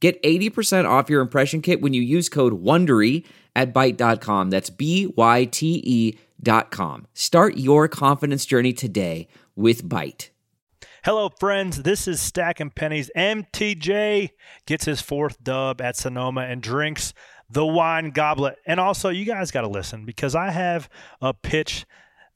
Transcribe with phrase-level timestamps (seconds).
[0.00, 3.24] Get 80% off your impression kit when you use code WONDERY
[3.56, 4.50] at Byte.com.
[4.50, 7.06] That's B Y T E dot com.
[7.14, 10.30] Start your confidence journey today with Byte.
[11.04, 11.82] Hello, friends.
[11.82, 13.10] This is Stacking Pennies.
[13.16, 14.30] MTJ
[14.66, 17.14] gets his fourth dub at Sonoma and drinks
[17.50, 18.58] the wine goblet.
[18.66, 20.88] And also, you guys got to listen because I have
[21.20, 21.86] a pitch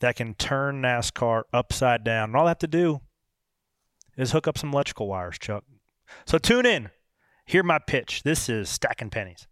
[0.00, 2.30] that can turn NASCAR upside down.
[2.30, 3.00] And all I have to do
[4.16, 5.64] is hook up some electrical wires, Chuck.
[6.24, 6.90] So tune in.
[7.52, 8.22] Hear my pitch.
[8.22, 9.46] This is Stacking Pennies.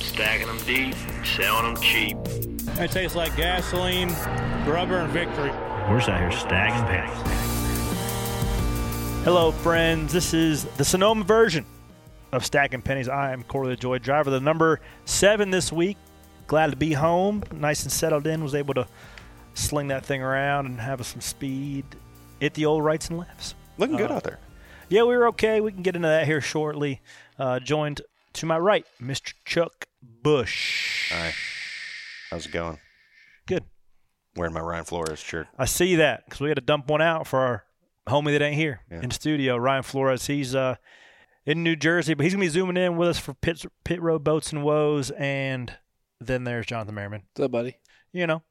[0.00, 0.94] Stacking them deep,
[1.26, 2.16] selling them cheap.
[2.78, 4.08] It tastes like gasoline,
[4.66, 5.50] rubber, and victory.
[5.90, 7.22] We're just out here stacking pennies.
[9.24, 10.10] Hello, friends.
[10.14, 11.66] This is the Sonoma version
[12.32, 13.10] of Stacking Pennies.
[13.10, 15.98] I am Corey LaJoie Driver, the number seven this week.
[16.46, 18.42] Glad to be home, nice and settled in.
[18.42, 18.88] Was able to
[19.58, 21.84] sling that thing around and have some speed.
[22.40, 23.54] Hit the old rights and lefts.
[23.76, 24.38] Looking good Uh, out there.
[24.88, 25.60] Yeah, we were okay.
[25.60, 27.00] We can get into that here shortly.
[27.38, 28.00] Uh, joined
[28.34, 29.34] to my right, Mr.
[29.44, 31.12] Chuck Bush.
[31.12, 31.34] All right.
[32.30, 32.78] How's it going?
[33.46, 33.64] Good.
[34.36, 35.48] Wearing my Ryan Flores shirt.
[35.58, 37.64] I see that because we had to dump one out for our
[38.06, 39.00] homie that ain't here Yeah.
[39.02, 40.26] in studio, Ryan Flores.
[40.26, 40.76] He's uh,
[41.44, 44.22] in New Jersey, but he's gonna be zooming in with us for pit pit road
[44.24, 45.10] boats and woes.
[45.12, 45.72] And
[46.20, 47.22] then there's Jonathan Merriman.
[47.34, 47.76] What's up, buddy?
[48.12, 48.42] You know,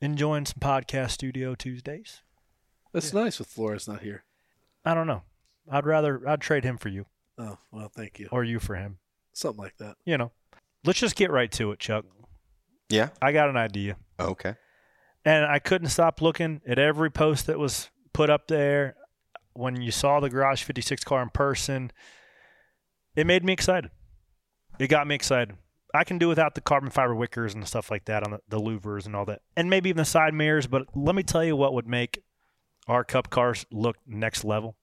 [0.00, 2.22] enjoying some podcast studio Tuesdays.
[2.92, 4.24] That's nice with Flores not here.
[4.84, 5.22] I don't know.
[5.70, 7.06] I'd rather I'd trade him for you
[7.38, 8.28] Oh, well, thank you.
[8.32, 8.98] or you for him.
[9.32, 9.96] Something like that.
[10.04, 10.32] You know,
[10.84, 12.04] let's just get right to it, Chuck.
[12.88, 13.10] Yeah.
[13.22, 13.96] I got an idea.
[14.18, 14.56] Oh, okay.
[15.24, 18.96] and I couldn't stop looking at every post that was put up there.
[19.52, 21.90] When you saw the Garage 56 car in person,
[23.16, 23.90] it made me excited.
[24.78, 25.56] It got me excited.
[25.94, 28.58] I can do without the carbon fiber wickers and stuff like that on the, the
[28.58, 30.66] louvers and all that, and maybe even the side mirrors.
[30.66, 32.22] But let me tell you what would make
[32.86, 34.76] our Cup cars look next level: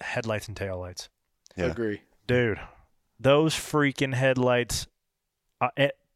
[0.00, 1.08] headlights and taillights.
[1.56, 1.66] Yeah.
[1.66, 2.02] Agree.
[2.26, 2.60] Dude,
[3.18, 4.86] those freaking headlights,
[5.60, 5.68] uh,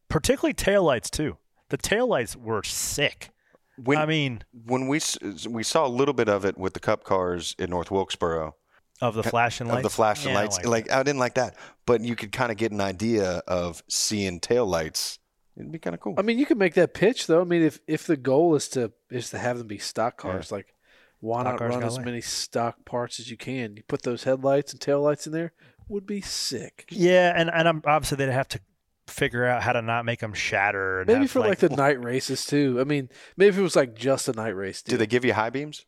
[0.09, 1.39] particularly taillights too.
[1.69, 3.31] The taillights were sick.
[3.77, 5.01] When I mean, when we
[5.49, 8.57] we saw a little bit of it with the Cup cars in North Wilkesboro
[9.01, 9.79] of the flashing lights.
[9.79, 11.57] of the flashing Yeah, I lights, like like, I didn't like that,
[11.87, 15.19] but you could kind of get an idea of seeing tail lights.
[15.57, 16.15] It'd be kind of cool.
[16.17, 17.41] I mean, you could make that pitch though.
[17.41, 20.51] I mean, if if the goal is to is to have them be stock cars,
[20.53, 20.75] like
[21.21, 22.05] why Stock not cars run as away.
[22.05, 23.77] many stock parts as you can?
[23.77, 25.53] You put those headlights and taillights in there,
[25.89, 26.87] would be sick.
[26.91, 28.61] Yeah, and and I'm, obviously they'd have to
[29.07, 31.01] figure out how to not make them shatter.
[31.01, 32.79] And Maybe have, for like, the night races too.
[32.81, 34.83] I mean, maybe if it was like just a night race.
[34.83, 35.85] Do they give you high beams?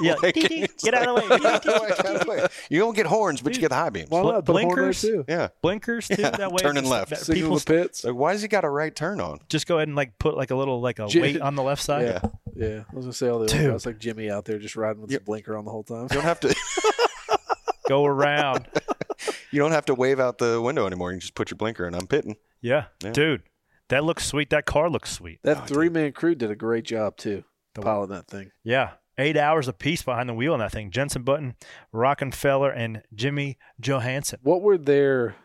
[0.00, 1.28] Yeah, Like, dee, dee, it's get out of the way.
[1.28, 2.46] like, get out of the way, get out of the way.
[2.70, 4.10] You don't get horns, but you get the high beams.
[4.10, 5.00] Why not put a horn there blinkers?
[5.02, 5.24] too?
[5.28, 5.48] Yeah.
[5.62, 6.16] Blinkers too.
[6.18, 7.16] Yeah, that way, turning left.
[7.16, 8.04] Signal people the pits.
[8.04, 9.40] Like, why has he got a right turn on?
[9.48, 11.62] just go ahead and like put like a little like a J- weight on the
[11.62, 12.02] left side.
[12.06, 12.20] Yeah,
[12.54, 12.82] yeah.
[12.90, 13.62] I was gonna say all the Dude.
[13.62, 15.20] old guys like Jimmy out there just riding with Yep.
[15.20, 16.02] the blinker on the whole time.
[16.04, 16.54] You don't have to.
[17.88, 18.66] Go around.
[19.50, 21.12] you don't have to wave out the window anymore.
[21.12, 22.36] You just put your blinker and I'm pitting.
[22.60, 22.84] Yeah.
[23.02, 23.10] Yeah.
[23.10, 23.42] dude,
[23.88, 24.50] that looks sweet.
[24.50, 25.40] That car looks sweet.
[25.42, 27.42] That three man crew did a great job too,
[27.74, 28.52] The- piloting that thing.
[28.62, 28.90] Yeah.
[29.22, 30.90] Eight hours apiece behind the wheel on that thing.
[30.90, 31.54] Jensen Button,
[31.94, 34.40] Rockenfeller, and Jimmie Johnson.
[34.42, 35.36] What were their?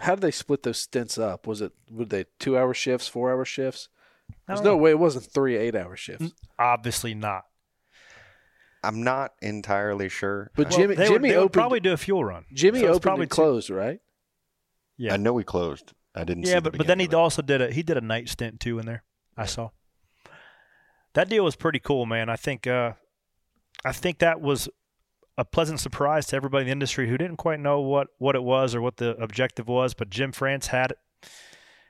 [0.00, 1.46] How did they split those stints up?
[1.46, 3.88] Was it were they two hour shifts, four hour shifts?
[4.46, 4.76] There's no know.
[4.76, 6.32] way it wasn't three eight hour shifts.
[6.58, 7.44] Obviously not.
[8.82, 10.50] I'm not entirely sure.
[10.56, 12.44] But Well, Jimmy they would- Jimmy they would probably do a fuel run.
[12.52, 14.00] Jimmy So opened probably and two- closed, right?
[14.96, 15.14] Yeah.
[15.14, 15.92] I know he closed.
[16.14, 16.44] I didn't.
[16.44, 17.22] see Yeah, the but but then he beginning of it.
[17.22, 19.02] also did a he did a night stint too in there.
[19.36, 19.70] I saw.
[21.14, 22.28] That deal was pretty cool, man.
[22.28, 22.92] I think uh,
[23.84, 24.68] I think that was
[25.36, 28.42] a pleasant surprise to everybody in the industry who didn't quite know what what it
[28.42, 29.94] was or what the objective was.
[29.94, 30.98] But Jim France had it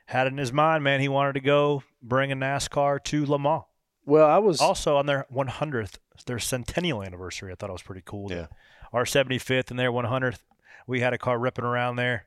[0.06, 1.00] had it in his mind, man.
[1.00, 3.62] He wanted to go bring a NASCAR to Le Mans.
[4.06, 5.96] Well, I was Also on their 100th,
[6.26, 7.50] their centennial anniversary.
[7.50, 8.30] I thought it was pretty cool.
[8.30, 8.48] Yeah.
[8.92, 10.40] Our 75th and their 100th,
[10.86, 12.26] we had a car ripping around there.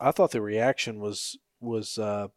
[0.00, 2.28] I thought the reaction was was uh,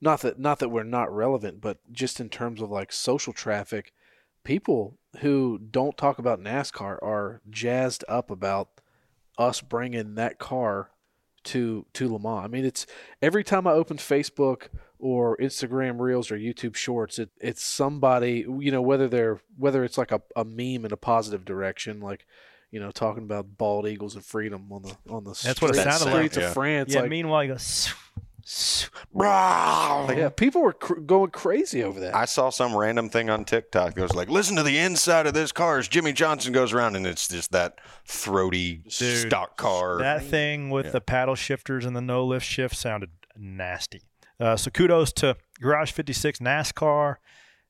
[0.00, 3.92] not that not that we're not relevant, but just in terms of like social traffic,
[4.44, 8.68] people who don't talk about NASCAR are jazzed up about
[9.38, 10.90] us bringing that car
[11.44, 12.44] to to Le Mans.
[12.44, 12.86] I mean, it's
[13.22, 17.18] every time I open Facebook or Instagram Reels or YouTube Shorts.
[17.18, 20.96] It it's somebody you know whether they're whether it's like a, a meme in a
[20.98, 22.26] positive direction, like
[22.70, 25.78] you know talking about bald eagles and freedom on the on the That's what it
[25.80, 26.36] streets- sounded like.
[26.36, 26.52] of Yeah.
[26.52, 26.92] France.
[26.94, 27.00] yeah.
[27.00, 27.58] like, meanwhile, you go.
[28.44, 32.14] "Sue, sue." like, yeah, people were cr- going crazy over that.
[32.14, 35.34] I saw some random thing on TikTok that was like, listen to the inside of
[35.34, 39.98] this car as Jimmie Johnson goes around, and it's just that throaty Dude, stock car.
[39.98, 40.92] That thing with Yeah.
[40.92, 44.02] the paddle shifters and the no lift shift sounded nasty.
[44.38, 47.16] Uh, so kudos to Garage 56, NASCAR,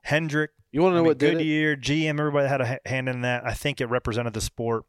[0.02, 1.38] Hendrick, you want to I know mean, what did it?
[1.38, 3.44] Goodyear, GM, everybody had a hand in that.
[3.44, 4.84] I think it represented the sport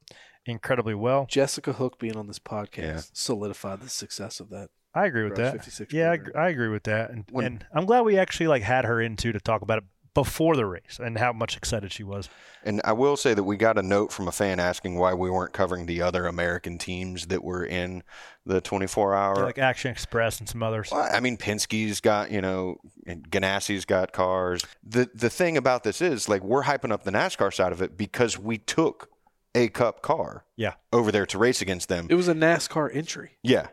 [0.46, 1.26] incredibly well.
[1.30, 3.02] Jessica Hook being on this podcast Yeah.
[3.14, 4.70] solidified the success of that.
[4.94, 5.88] I agree with that.
[5.94, 7.12] Yeah, I, I agree with that.
[7.12, 9.84] And, When- and I'm glad we actually like had her into to talk about it
[10.14, 12.28] before the race and how much excited she was.
[12.66, 15.30] And I will say that we got a note from a fan asking why we
[15.30, 18.04] weren't covering the other American teams that were in
[18.46, 19.36] the 24 hour.
[19.46, 20.90] like Action Express and some others.
[20.92, 22.76] Well, I mean, Penske's got, you know,
[23.08, 24.66] and Ganassi's got cars.
[24.84, 27.96] The the thing about this is, like, we're hyping up the NASCAR side of it
[27.96, 29.08] because we took
[29.56, 30.74] a Cup car Yeah.
[30.94, 32.08] over there to race against them.
[32.10, 33.38] It was a NASCAR entry.
[33.44, 33.68] yeah,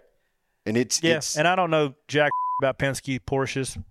[0.66, 2.30] and it's Yeah, and I don't know jack
[2.62, 3.82] about Penske Porsches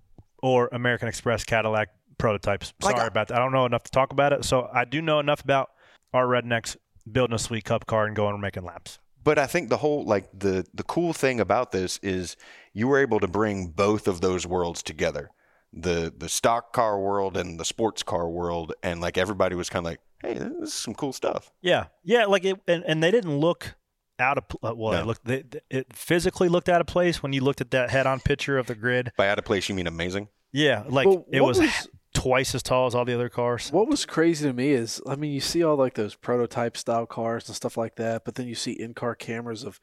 [0.44, 2.74] or American Express Cadillac prototypes.
[2.82, 3.36] Like Sorry I- about that.
[3.36, 4.44] I don't know enough to talk about it.
[4.44, 5.70] So I do know enough about
[6.14, 6.76] our rednecks
[7.10, 9.00] building a sweet cup car and going and making laps.
[9.24, 12.36] But I think the whole like the the cool thing about this is
[12.74, 15.30] you were able to bring both of those worlds together.
[15.74, 19.86] The the stock car world and the sports car world and like everybody was kind
[19.86, 23.12] of like, "Hey, this is some cool stuff." Yeah, yeah, like it, and, and they
[23.12, 23.76] didn't look
[24.20, 25.02] out of pl- uh, well, No.
[25.02, 28.20] it looked they, it physically looked out of place when you looked at that head-on
[28.20, 29.12] picture of the grid.
[29.18, 30.30] By out of place, you mean amazing?
[30.52, 33.70] Yeah, like Well, it was, was- twice as tall as all the other cars.
[33.72, 37.06] What was crazy to me is, I mean, you see all like those prototype style
[37.06, 39.80] cars and stuff like that, but then you see in car cameras of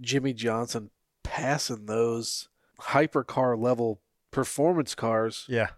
[0.00, 0.90] Jimmie Johnson
[1.22, 2.48] passing those
[2.80, 4.00] hypercar level
[4.32, 5.68] performance cars Yeah,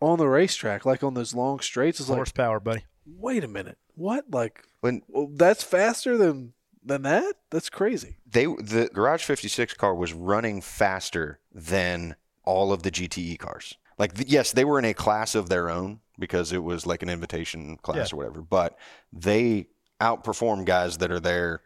[0.00, 2.00] on the racetrack, like on those long straights.
[2.00, 2.84] It's like, horsepower, buddy.
[3.18, 4.24] Wait a minute, what?
[4.30, 6.52] Like, When well, that's faster than
[6.82, 7.34] than that?
[7.50, 8.16] That's crazy.
[8.26, 13.76] they the Garage 56 car was running faster than all of the GTE cars.
[13.98, 17.08] Like yes, they were in a class of their own because it was like an
[17.10, 18.14] invitation class Yeah.
[18.14, 18.78] or whatever, but
[19.12, 19.66] they
[20.00, 21.60] outperform guys that are there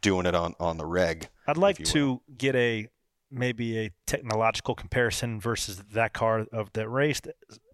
[0.00, 1.28] doing it on on the reg.
[1.48, 2.86] I'd like to get a
[3.32, 7.20] maybe a technological comparison versus that car of that race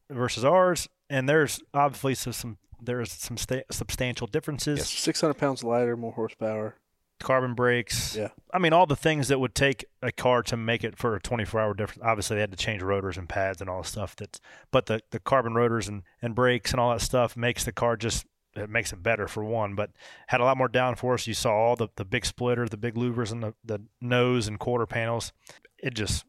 [0.09, 4.78] versus ours, and there's obviously some, some there's some sta- substantial differences.
[4.78, 4.90] Yes.
[4.90, 6.76] Six hundred pounds lighter, more horsepower.
[7.20, 8.14] Carbon brakes.
[8.14, 8.28] Yeah.
[8.54, 11.20] I mean all the things that would take a car to make it for a
[11.20, 12.02] 24 hour difference.
[12.04, 14.40] Obviously they had to change rotors and pads and all the stuff that's
[14.70, 17.96] but the the carbon rotors and and brakes and all that stuff makes the car
[17.96, 19.90] just it makes it better for one, but
[20.28, 21.26] had a lot more downforce.
[21.26, 24.58] You saw all the, the big splitter, the big louvers, and the, the nose and
[24.58, 25.32] quarter panels.
[25.78, 26.24] It just,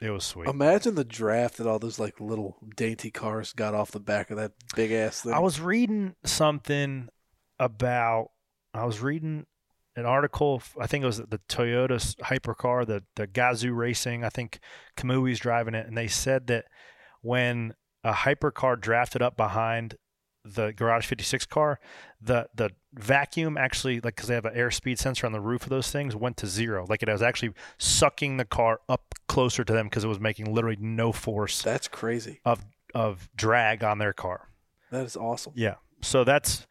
[0.00, 0.48] it was sweet.
[0.48, 4.36] Imagine the draft that all those like little dainty cars got off the back of
[4.36, 5.32] that big ass thing.
[5.32, 7.08] I was reading something
[7.58, 8.30] about.
[8.74, 9.46] I was reading
[9.96, 10.62] an article.
[10.78, 14.22] I think it was the Toyota hypercar, the the Gazoo Racing.
[14.22, 14.58] I think
[14.96, 16.66] Kamui's driving it, and they said that
[17.22, 19.96] when a hypercar drafted up behind
[20.54, 21.78] the Garage 56 car,
[22.20, 25.68] the the vacuum actually like because they have an airspeed sensor on the roof of
[25.68, 26.86] those things went to zero.
[26.88, 30.52] Like it was actually sucking the car up closer to them because it was making
[30.54, 32.40] literally no force That's crazy.
[32.44, 32.64] of
[32.94, 34.48] of drag on their car.
[34.90, 35.52] That is awesome.
[35.56, 35.74] Yeah.
[36.00, 36.66] So that's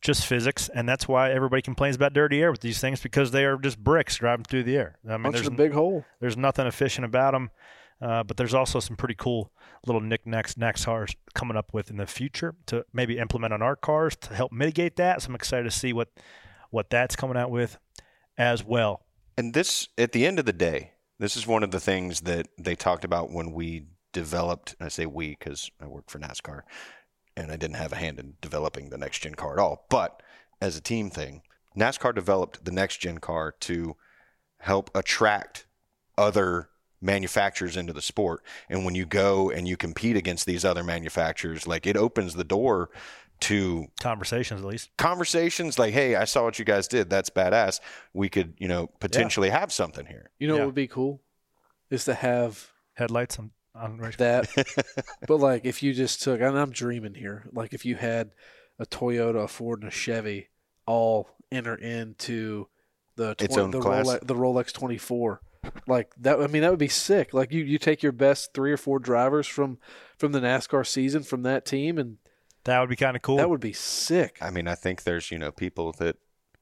[0.00, 3.44] just physics, and that's why everybody complains about dirty air with these things because they
[3.46, 4.98] are just bricks driving through the air.
[5.08, 6.04] I mean, Punch there's a big hole.
[6.20, 7.50] there's nothing efficient about them,
[8.00, 9.52] uh, but there's also some pretty cool
[9.86, 14.16] little knickknacks, NASCARs coming up with in the future to maybe implement on our cars
[14.16, 15.22] to help mitigate that.
[15.22, 16.08] So I'm excited to see what
[16.70, 17.78] what that's coming out with
[18.36, 19.04] as well.
[19.36, 22.48] And this, at the end of the day, this is one of the things that
[22.58, 24.74] they talked about when we developed.
[24.80, 26.62] I say we because I work for NASCAR,
[27.36, 29.86] and I didn't have a hand in developing the next gen car at all.
[29.88, 30.22] But
[30.60, 31.42] as a team thing,
[31.76, 33.96] NASCAR developed the next gen car to
[34.58, 35.66] help attract
[36.16, 36.70] other
[37.04, 38.42] manufacturers into the sport.
[38.68, 42.44] And when you go and you compete against these other manufacturers, like it opens the
[42.44, 42.90] door
[43.40, 44.90] to Conversations, at least.
[44.96, 47.10] conversations like, "Hey, I saw what you guys did.
[47.10, 47.80] That's badass.
[48.14, 50.60] We could, you know, potentially have something here." You know Yeah.
[50.60, 51.20] what would be cool?
[51.90, 54.48] Is to have Headlights on, on that.
[55.28, 58.30] but like if you just took, and I'm dreaming here, like if you had
[58.78, 60.48] a Toyota, a Ford, and a Chevy
[60.86, 62.68] all enter into
[63.16, 64.06] the Its own the class.
[64.06, 65.40] Rolex, the Rolex 24.
[65.86, 67.34] Like that, I mean, that would be sick.
[67.34, 69.78] Like you, you take your best three or four drivers from
[70.16, 72.18] from the NASCAR season from that team, and
[72.64, 73.36] that would be kind of cool.
[73.36, 74.38] that would be sick.
[74.40, 76.16] I mean, I think there's, you know, people that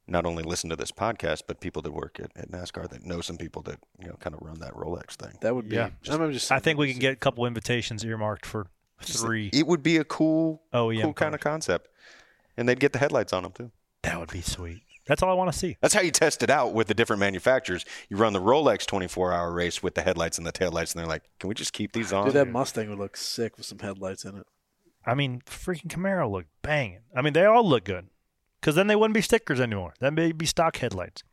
[0.07, 3.21] not only listen to this podcast, but people that work at, at NASCAR that know
[3.21, 5.37] some people that you know kind of run that Rolex thing.
[5.41, 5.77] That would be.
[5.77, 5.91] Yeah.
[6.11, 8.67] I'm just I think we can get a couple invitations earmarked for
[9.01, 11.89] three It would be a cool, oh, OEM cool kind of concept,
[12.57, 13.71] and they'd get the headlights on them too.
[14.03, 14.83] That would be sweet.
[15.07, 15.77] That's all I want to see.
[15.81, 17.85] That's how you test it out with the different manufacturers.
[18.09, 21.25] You run the Rolex 24-hour race with the headlights and the taillights, and they're like,
[21.41, 24.25] "Can we just keep these on?" Dude, that Mustang would look sick with some headlights
[24.25, 24.47] in it.
[25.05, 27.01] I mean, freaking Camaro look banging.
[27.17, 28.07] I mean, they all look good.
[28.61, 29.95] Because then they wouldn't be stickers anymore.
[29.99, 31.25] Then they'd be stock headlights.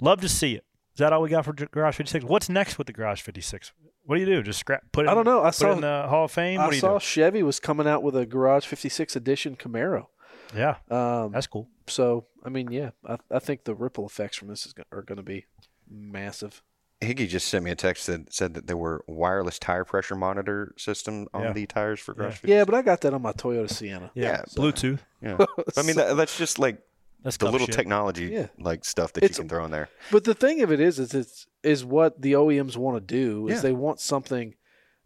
[0.00, 0.64] Love to see it.
[0.94, 2.24] Is that all we got for Garage 56?
[2.24, 3.70] What's next with the Garage 56?
[4.04, 4.42] What do you do?
[4.42, 4.82] Just scrap?
[4.90, 5.08] Put it?
[5.08, 5.44] I don't in- know.
[5.44, 6.58] I saw- it in the Hall of Fame.
[6.58, 7.04] What I do you saw do?
[7.04, 10.06] Chevy was coming out with a Garage 56 edition Camaro.
[10.54, 11.68] Yeah, Um, that's cool.
[11.86, 15.02] so I mean, yeah, I, I think the ripple effects from this is, go- are
[15.02, 15.46] going to be
[15.90, 16.62] massive.
[17.00, 20.74] Higgy just sent me a text that said that there were wireless tire pressure monitor
[20.76, 21.52] system on Yeah.
[21.52, 22.56] the tires for Garage Yeah.
[22.58, 24.10] Yeah, but I got that on my Toyota Sienna.
[24.14, 24.98] Yeah, yeah, Bluetooth.
[25.22, 25.36] Yeah,
[25.76, 26.80] I mean that, that's just like
[27.22, 27.76] That's the little shit.
[27.76, 28.46] technology Yeah.
[28.58, 29.88] like stuff that It's- you can throw in there.
[30.10, 33.46] But the thing of it is, is it's is what the OEMs want to do
[33.48, 33.60] is Yeah.
[33.60, 34.54] they want something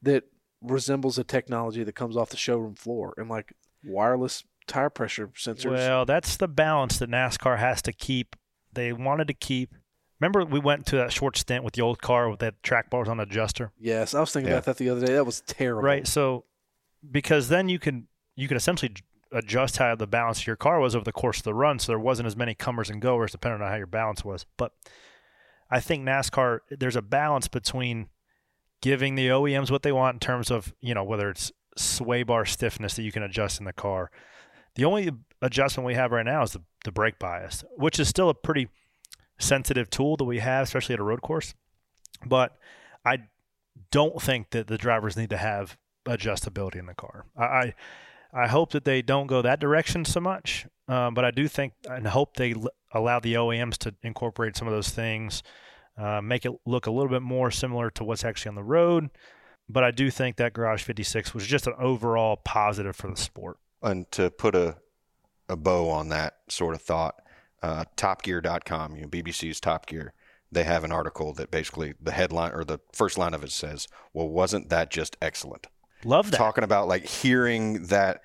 [0.02, 0.24] that
[0.62, 3.52] resembles a technology that comes off the showroom floor and like
[3.84, 5.70] wireless tire pressure sensors.
[5.70, 8.36] Well, that's the balance that NASCAR has to keep.
[8.72, 9.74] They wanted to keep.
[10.20, 13.08] Remember, we went to that short stint with the old car with that track bars
[13.08, 14.58] on adjuster, yes, I was thinking Yeah.
[14.58, 15.14] about that the other day.
[15.14, 15.82] That was terrible.
[15.82, 16.06] right?
[16.06, 16.44] So,
[17.10, 18.92] because then you can you can essentially
[19.32, 21.90] adjust how the balance of your car was over the course of the run, so
[21.92, 24.46] there wasn't as many comers and goers depending on how your balance was.
[24.56, 24.72] But
[25.70, 28.08] I think NASCAR there's a balance between
[28.80, 32.44] giving the OEMs what they want in terms of you know whether it's sway bar
[32.44, 34.10] stiffness that you can adjust in the car.
[34.74, 35.10] The only
[35.40, 38.68] adjustment we have right now is the, the brake bias, which is still a pretty
[39.38, 41.54] sensitive tool that we have, especially at a road course.
[42.24, 42.56] But
[43.04, 43.24] I
[43.90, 45.76] don't think that the drivers need to have
[46.06, 47.26] adjustability in the car.
[47.36, 47.74] I I,
[48.32, 51.74] I hope that they don't go that direction so much, um, but I do think
[51.88, 55.42] and hope they l- allow the OEMs to incorporate some of those things,
[55.98, 59.10] uh, make it look a little bit more similar to what's actually on the road.
[59.68, 63.58] But I do think that Garage 56 was just an overall positive for the sport.
[63.82, 64.76] And to put a
[65.48, 67.16] a bow on that sort of thought,
[67.62, 70.14] uh, TopGear.com, you know, BBC's Top Gear,
[70.50, 73.88] they have an article that basically the headline or the first line of it says,
[74.12, 75.66] "Well, wasn't that just excellent?"
[76.04, 76.36] Love that.
[76.36, 78.22] Talking about like hearing that.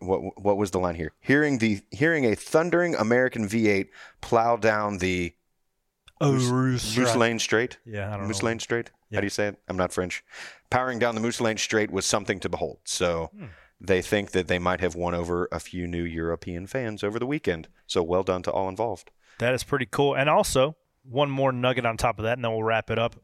[0.00, 1.12] What what was the line here?
[1.20, 3.88] Hearing the hearing a thundering American V8
[4.20, 5.32] plow down the
[6.20, 7.18] oh, Moose, Roos, Moose right.
[7.18, 7.78] Lane Straight.
[7.86, 8.26] Yeah, I don't know.
[8.28, 8.46] Moose know.
[8.46, 8.90] Lane Straight.
[9.10, 9.16] Yeah.
[9.16, 9.58] How do you say it?
[9.68, 10.22] I'm not French.
[10.68, 12.78] Powering down the Mulsanne Straight was something to behold.
[12.84, 13.46] So Hmm.
[13.80, 17.26] They think that they might have won over a few new European fans over the
[17.26, 17.68] weekend.
[17.86, 19.10] So well done to all involved.
[19.38, 20.14] That is pretty cool.
[20.14, 23.16] And also, one more nugget on top of that, and then we'll wrap it up.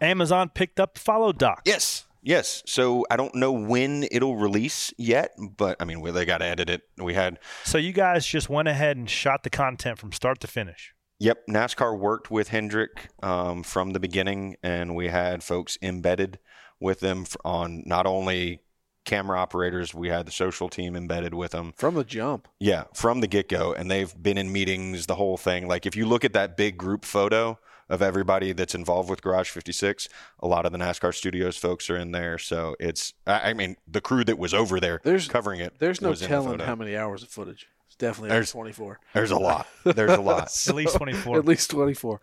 [0.00, 1.62] Amazon picked up Follow Doc.
[1.64, 2.06] Yes.
[2.22, 2.62] Yes.
[2.66, 6.46] So I don't know when it'll release yet, but I mean, well, they got to
[6.46, 6.82] edit it.
[6.98, 10.46] We had So you guys just went ahead and shot the content from start to
[10.46, 10.94] finish.
[11.20, 16.40] Yep, NASCAR worked with Hendrick um, from the beginning, and we had folks embedded
[16.80, 18.60] with them on not only
[19.04, 21.72] camera operators, we had the social team embedded with them.
[21.76, 22.48] From the jump.
[22.58, 25.68] Yeah, from the get go, and they've been in meetings, the whole thing.
[25.68, 27.58] Like if you look at that big group photo
[27.90, 30.08] of everybody that's involved with Garage 56,
[30.40, 32.38] a lot of the NASCAR Studios folks are in there.
[32.38, 35.74] So it's, I I mean, the crew that was over there There's- covering it.
[35.78, 37.68] There's no was the telling how many hours of footage.
[37.86, 39.00] It's definitely There's- 24.
[39.12, 39.66] There's a lot.
[39.84, 40.44] There's a lot.
[40.68, 41.38] At least 24.
[41.38, 42.20] At least 24.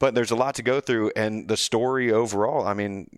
[0.00, 3.08] but there's a lot to go through and the story overall i mean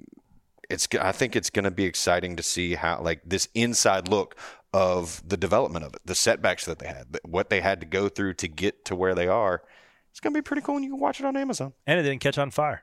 [0.71, 4.37] it's i think it's going to be exciting to see how like this inside look
[4.73, 8.09] of the development of it the setbacks that they had what they had to go
[8.09, 9.63] through to get to where they are
[10.11, 12.03] it's going to be pretty cool and you can watch it on amazon And it
[12.05, 12.83] didn't catch on fire.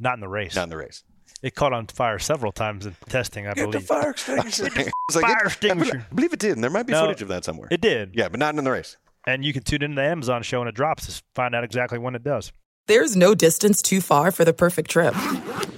[0.00, 0.54] Not in the race.
[0.54, 1.02] not in the race
[1.42, 3.86] It caught on fire several times in testing, I Get the believe.
[3.86, 4.66] fire extinguisher.
[4.66, 5.90] It's like, Fire it- I extinguisher.
[5.92, 7.80] believe- I believe it did and there might be No, footage of that somewhere It
[7.80, 8.14] did.
[8.14, 10.68] yeah but not in the race And you can tune into the Amazon show when
[10.68, 12.52] it drops to find out exactly when it does.
[12.86, 15.14] There's no distance too far for the perfect trip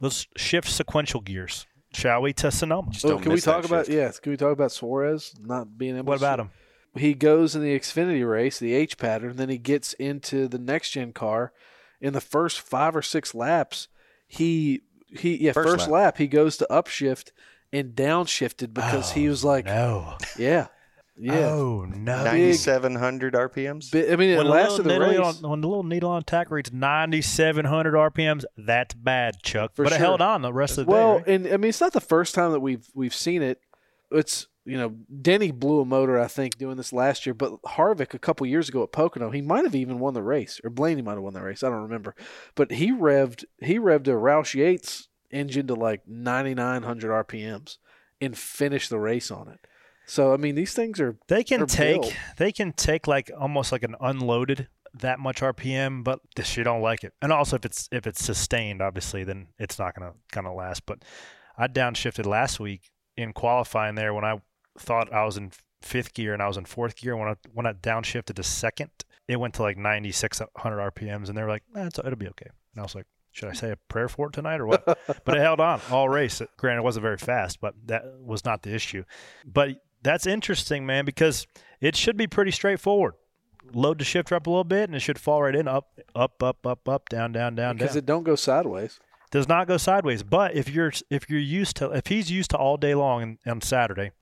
[0.00, 2.90] Let's shift sequential gears, shall we, to Sonoma?
[2.90, 3.96] Just Oh, don't can we miss that talk about shift.
[3.96, 4.18] yes?
[4.20, 6.06] Can we talk about Suarez not being able?
[6.06, 6.50] What to about him?
[6.96, 10.90] He goes in the Xfinity race, the H pattern, then he gets into the next
[10.92, 11.52] gen car.
[12.00, 13.88] In the first five or six laps,
[14.26, 15.90] he he yeah First first, lap.
[16.04, 16.18] lap.
[16.18, 17.30] he goes to upshift
[17.72, 20.16] and downshifted because he oh, was like No.
[20.38, 20.66] yeah
[21.18, 21.48] Yeah.
[21.48, 22.24] Oh no.
[22.24, 23.90] 9,700 RPMs.
[23.90, 25.42] Bi- I mean, it When the, lasted little the needle race.
[25.42, 29.74] on, when the little needle on tach reads 9,700 RPMs, that's bad, Chuck.
[29.74, 31.18] For but it held on the rest of the well, day.
[31.18, 31.28] right?
[31.28, 33.60] and I mean, it's not the first time that we've we've seen it.
[34.10, 37.34] It's you know, Denny blew a motor, I think, doing this last year.
[37.34, 40.60] But Harvick a couple years ago at Pocono, he might have even won the race,
[40.64, 41.62] or Blaney might have won the race.
[41.62, 42.14] I don't remember,
[42.56, 47.78] but he revved he revved a Roush Yates engine to like 9,900 RPMs
[48.20, 49.60] and finished the race on it.
[50.06, 52.16] So I mean, these things are They can they're take built.
[52.38, 56.80] they can take like almost like an unloaded that much RPM, but this you don't
[56.80, 57.12] like it.
[57.20, 60.86] And also if it's if it's sustained, obviously, then it's not gonna gonna last.
[60.86, 61.04] But
[61.58, 64.40] I downshifted last week in qualifying there when I
[64.78, 65.50] thought I was in
[65.82, 67.16] fifth gear and I was in fourth gear.
[67.16, 68.90] When I when I downshifted to second,
[69.28, 72.16] it went to like ninety six hundred RPMs, and they were like, eh, it's, it'll
[72.16, 72.50] be okay.
[72.74, 73.06] And I was like.
[73.32, 74.82] Should I say a prayer for it tonight or what?
[75.26, 76.40] but it held on all race.
[76.56, 79.04] Granted, it wasn't very fast, but that was not the issue.
[79.44, 79.72] But
[80.06, 81.46] that's interesting, man, because
[81.80, 83.14] it should be pretty straightforward.
[83.72, 86.42] Load the shifter up a little bit, and it should fall right in, up, up,
[86.42, 87.98] up, up, up, down, down, down, down, because down.
[87.98, 89.00] it don't go sideways.
[89.32, 90.22] Does not go sideways.
[90.22, 93.60] But if you're if you're used to if he's used to all day long on
[93.60, 94.12] Saturday,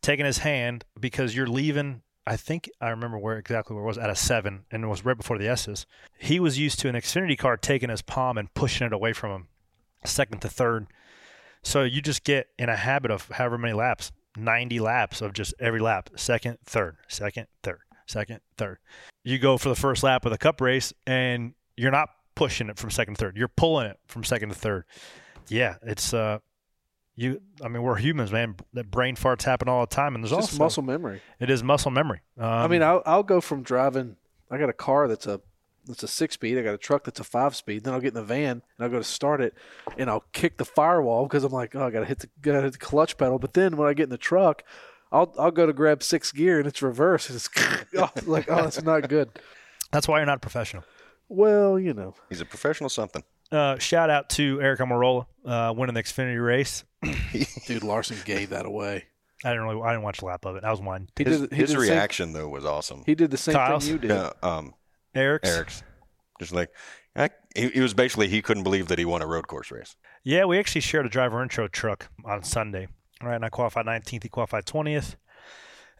[0.00, 2.02] taking his hand because you're leaving.
[2.26, 5.04] I think I remember where exactly where it was at a seven, and it was
[5.04, 5.84] right before the S's.
[6.18, 9.30] He was used to an Xfinity car taking his palm and pushing it away from
[9.30, 9.48] him,
[10.06, 10.86] second to third.
[11.62, 15.54] So you just get in a habit of however many laps, 90 laps of just
[15.60, 18.78] every lap, second, third, second, third, second, third.
[19.22, 22.78] You go for the first lap of the cup race and you're not pushing it
[22.78, 23.36] from second to third.
[23.36, 24.84] You're pulling it from second to third.
[25.48, 26.38] Yeah, it's uh
[27.16, 28.56] you I mean we're humans, man.
[28.72, 31.20] That brain farts happen all the time and there's It's also muscle memory.
[31.38, 32.20] it is muscle memory.
[32.38, 34.16] Um, I mean, I'll, I'll go from driving.
[34.50, 35.40] I got a car that's a
[35.86, 36.58] that's a six speed.
[36.58, 37.84] I got a truck that's a five speed.
[37.84, 39.54] Then I'll get in the van and I'll go to start it,
[39.98, 42.72] and I'll kick the firewall because I'm like, oh, I gotta hit the gotta hit
[42.72, 43.38] the clutch pedal.
[43.38, 44.62] But then when I get in the truck,
[45.12, 47.30] I'll I'll go to grab six gear and it's reverse.
[47.30, 47.48] It's
[47.96, 49.30] oh, like oh, that's not good.
[49.90, 50.84] that's why you're not a professional.
[51.28, 53.22] Well, you know, He's a professional something.
[53.50, 56.84] Uh, shout out to Aric Almirola uh, winning the Xfinity race.
[57.66, 59.04] dude, Larson gave that away.
[59.44, 60.64] I didn't really I didn't watch a lap of it.
[60.64, 61.08] I was one.
[61.16, 61.52] His, did.
[61.52, 63.02] His did the same- reaction though was awesome.
[63.06, 63.84] he did the same Kyle's?
[63.84, 64.10] thing you did.
[64.10, 64.74] Yeah, um,
[65.14, 65.48] Aric's.
[65.48, 65.82] Aric's
[66.38, 66.70] just like
[67.16, 69.96] I, he, he was basically he couldn't believe that he won a road course race.
[70.24, 72.88] Yeah, we actually shared a driver intro truck on Sunday.
[73.22, 74.22] Right, and I qualified 19th.
[74.24, 75.16] He qualified 20th.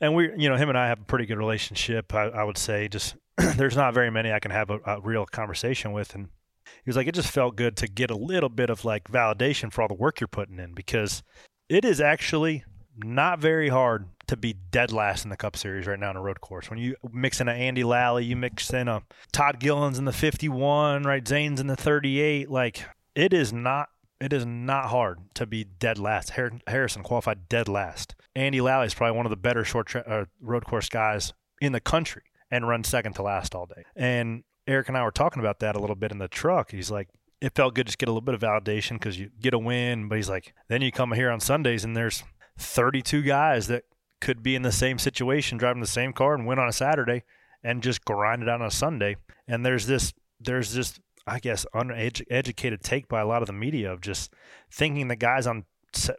[0.01, 2.13] And we, you know, him and I have a pretty good relationship.
[2.13, 3.17] I, I would say just
[3.57, 6.15] there's not very many I can have a, a real conversation with.
[6.15, 6.29] And
[6.67, 9.73] he was like, it just felt good to get a little bit of like validation
[9.73, 11.23] for all the work you're putting in because
[11.69, 12.65] it is actually
[12.97, 16.23] not very hard to be dead last in the Cup Series right now on a
[16.23, 16.71] road course.
[16.71, 20.13] When you mix in a Andy Lally, you mix in a Todd Gillen's in the
[20.13, 21.27] 51, right?
[21.27, 22.51] Zane's in the 38.
[22.51, 22.85] Like
[23.15, 23.89] it is not
[24.21, 26.33] it is not hard to be dead last.
[26.67, 28.15] Harrison qualified dead last.
[28.35, 31.73] Andy Lally is probably one of the better short tra- uh, road course guys in
[31.73, 33.85] the country and run second to last all day.
[33.95, 36.71] And Aric and I were talking about that a little bit in the truck.
[36.71, 37.09] He's like,
[37.41, 39.59] it felt good to just get a little bit of validation because you get a
[39.59, 40.09] win.
[40.09, 42.25] But he's like, then you come here on Sundays and there's
[42.59, 43.85] 32 guys that
[44.25, 47.23] could be in the same situation driving the same car and win on a Saturday
[47.63, 49.17] and just grind it out on a Sunday.
[49.47, 53.93] And there's this, there's this, I guess, uneducated take by a lot of the media
[53.93, 54.33] of just
[54.71, 55.67] thinking the guys on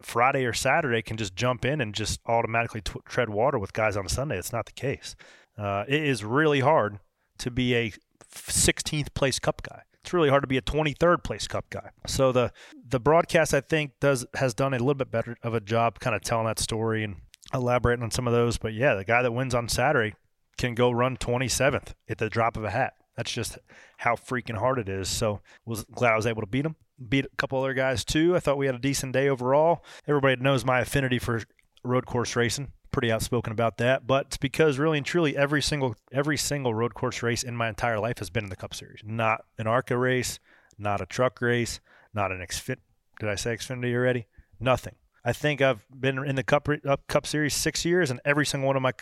[0.04, 3.98] Friday or Saturday can just jump in and just automatically t- tread water with guys
[3.98, 4.38] on Sunday.
[4.38, 5.16] It's not the case.
[5.58, 7.00] Uh, it is really hard
[7.40, 7.92] to be a
[8.32, 9.82] 16th place Cup guy.
[10.02, 11.90] It's really hard to be a 23rd place Cup guy.
[12.06, 12.52] So the
[12.88, 16.16] the broadcast I think does has done a little bit better of a job kind
[16.16, 17.16] of telling that story and
[17.54, 18.58] elaborating on some of those.
[18.58, 20.14] But yeah, the guy that wins on Saturday
[20.58, 22.94] can go run 27th at the drop of a hat.
[23.16, 23.58] That's just
[23.98, 25.08] how freaking hard it is.
[25.08, 26.76] So was glad I was able to beat him.
[27.10, 28.36] Beat a couple other guys too.
[28.36, 29.84] I thought we had a decent day overall.
[30.08, 31.42] Everybody knows my affinity for
[31.84, 32.72] road course racing.
[32.92, 36.94] Pretty outspoken about that, but it's because really and truly every single every single road
[36.94, 39.02] course race in my entire life has been in the Cup Series.
[39.04, 40.40] Not an ARCA race,
[40.78, 41.82] not a truck race,
[42.14, 42.78] not an Xfit.
[43.20, 44.28] Did I say Xfinity already?
[44.62, 44.96] Nothing.
[45.26, 48.68] I think I've been in the Cup uh, Cup Series six years, and every single
[48.68, 48.94] one of my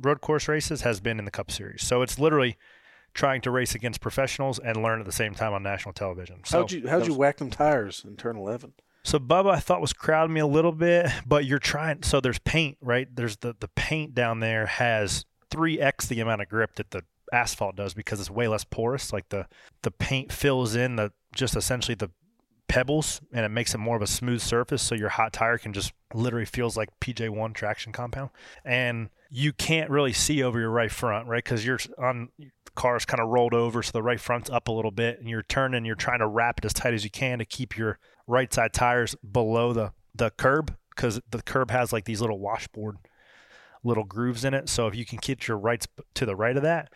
[0.00, 1.82] road course races has been in the Cup Series.
[1.82, 2.56] So it's literally
[3.12, 6.40] trying to race against professionals and learn at the same time on national television.
[6.44, 8.72] So how'd you how'd you whack them tires in turn eleven?
[9.04, 12.02] so Bubba, I thought was crowding me a little bit, but you're trying.
[12.04, 13.08] So there's paint, right?
[13.14, 17.02] There's the the paint down there has three x the amount of grip that the
[17.32, 19.12] asphalt does because it's way less porous.
[19.12, 19.46] Like the
[19.82, 22.10] the paint fills in the just essentially the
[22.68, 25.72] pebbles and it makes it more of a smooth surface so your hot tire can
[25.72, 28.30] just literally feels like PJ1 traction compound
[28.64, 32.28] and you can't really see over your right front right because you're on
[32.74, 35.42] car's kind of rolled over so the right front's up a little bit and you're
[35.42, 38.52] turning you're trying to wrap it as tight as you can to keep your right
[38.52, 42.96] side tires below the the curb because the curb has like these little washboard
[43.84, 44.68] little grooves in it.
[44.68, 46.92] So if you can get your rights to the right of that,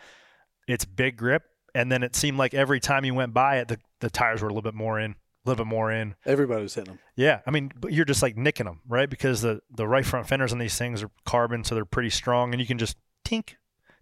[0.67, 1.43] it's big grip.
[1.75, 4.49] And then it seemed like every time you went by it, the, the tires were
[4.49, 5.15] a little bit more in,
[5.49, 6.15] little bit more in.
[6.25, 6.99] Everybody was hitting them.
[7.15, 9.09] Yeah, I mean, but you're just like nicking them, right?
[9.09, 12.53] Because the the right front fenders on these things are carbon, so they're pretty strong,
[12.53, 13.55] and you can just tink,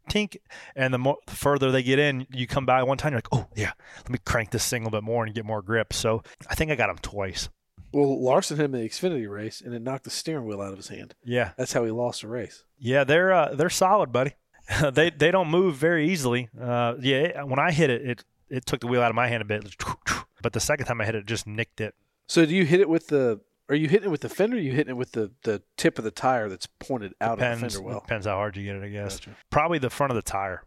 [0.10, 0.38] tink,
[0.76, 3.28] and the more the further they get in, you come by one time, you're like,
[3.32, 5.94] oh yeah, let me crank this thing a little bit more and get more grip.
[5.94, 7.50] So I think I got them twice.
[7.94, 10.72] Well, Larson hit him in the Xfinity race, and it knocked the steering wheel out
[10.72, 11.16] of his hand.
[11.24, 12.64] Yeah, That's how he lost the race.
[12.78, 14.34] yeah, they're uh, they're solid, buddy.
[14.94, 16.50] they they don't move very easily.
[16.60, 19.42] Uh, yeah, when I hit it, it it took the wheel out of my hand
[19.42, 19.74] a bit,
[20.48, 21.94] but the second time I hit it, it just nicked it.
[22.30, 23.42] So do you hit it with the?
[23.68, 24.56] Are you hitting it with the fender?
[24.56, 27.38] Or are you hitting it with the, the tip of the tire that's pointed out
[27.38, 28.00] depends, of the fender well?
[28.00, 29.20] Depends how hard you get it, I guess.
[29.20, 29.36] Gotcha.
[29.50, 30.64] Probably the front of the tire.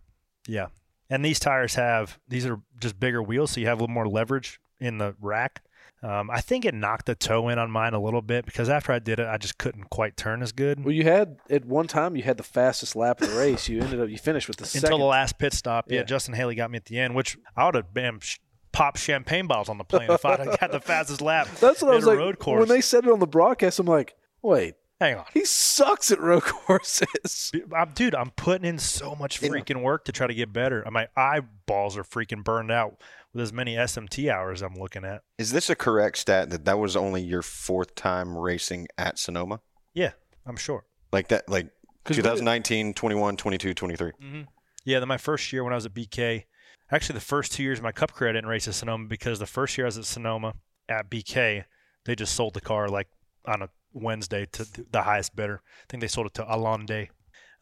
[0.46, 0.66] Yeah.
[1.08, 4.06] And these tires have these are just bigger wheels, so you have a little more
[4.06, 5.62] leverage in the rack.
[6.02, 8.92] Um, I think it knocked the toe in on mine a little bit because after
[8.92, 11.86] I did it, I just couldn't quite turn as good Well, you had at one
[11.86, 13.66] time you had the fastest lap of the race.
[13.66, 14.98] You ended up you finished with the until second.
[14.98, 15.90] the last pit stop.
[15.90, 16.00] Yeah.
[16.00, 16.02] Yeah.
[16.04, 18.20] Justin Haley got me at the end, which I would have bam
[18.70, 21.48] sh- popped champagne bottles on the plane if I had the fastest lap.
[21.60, 22.60] That's what I was a like road course.
[22.60, 23.78] when they said it on the broadcast.
[23.78, 25.24] I'm like, wait, Hang on.
[25.32, 27.52] he sucks at road courses.
[27.74, 30.84] I'm, dude, I'm putting in so much freaking work to try to get better.
[30.90, 33.00] My eyeballs are freaking burned out
[33.32, 35.22] with as many SMT hours I'm looking at.
[35.38, 39.60] Is this a correct stat that that was only your fourth time racing at Sonoma?
[39.94, 40.12] Yeah,
[40.44, 40.84] I'm sure.
[41.12, 41.68] Like that, like
[42.04, 44.10] 2019, 21, 22, 23.
[44.10, 44.40] Mm-hmm.
[44.84, 46.44] Yeah, then my first year when I was at BK,
[46.92, 49.38] actually the first two years of my Cup career I didn't race at Sonoma because
[49.38, 50.54] the first year I was at Sonoma
[50.88, 51.64] at BK,
[52.04, 53.08] they just sold the car like
[53.46, 55.62] on a Wednesday to the highest bidder.
[55.64, 57.10] I think they sold it to Alon Day.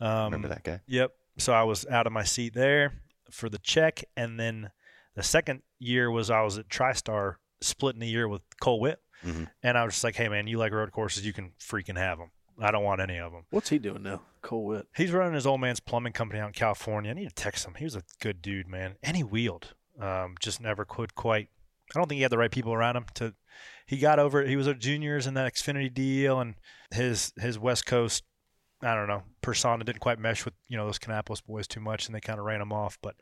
[0.01, 0.81] Um, Remember that guy?
[0.87, 1.13] Yep.
[1.39, 2.93] So I was out of my seat there
[3.31, 4.71] for the check, and then
[5.15, 9.49] the second year was I was at TriStar splitting the year with Cole Whitt, Mhm.
[9.63, 11.25] and I was just like, "Hey man, you like road courses?
[11.27, 12.31] You can freaking have them.
[12.61, 14.23] I don't want any of them." What's he doing now?
[14.49, 14.87] Cole Whitt.
[14.97, 17.11] He's running his old man's plumbing company out in California.
[17.11, 17.75] I need to text him.
[17.75, 19.75] He was a good dude, man, and he wheeled.
[20.01, 21.49] Um, just never could quite.
[21.95, 23.35] I don't think he had the right people around him to.
[23.87, 24.49] He got over it.
[24.49, 26.55] He was a juniors in that Xfinity deal, and
[26.91, 28.25] his his West Coast.
[28.81, 32.07] I don't know persona didn't quite mesh with you know those Kannapolis boys too much,
[32.07, 32.99] and they kind of ran him off.
[33.03, 33.17] But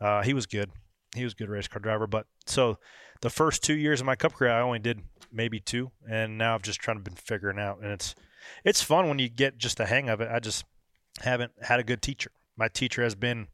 [0.00, 0.70] uh, he was good.
[1.14, 2.06] He was a good race car driver.
[2.06, 2.78] But so
[3.20, 5.00] the first two years of my Cup career, I only did
[5.32, 8.14] maybe two, and now I've just trying to been figuring out, and it's
[8.64, 10.28] it's fun when you get just the hang of it.
[10.30, 10.64] I just
[11.22, 12.30] haven't had a good teacher.
[12.56, 13.48] My teacher has been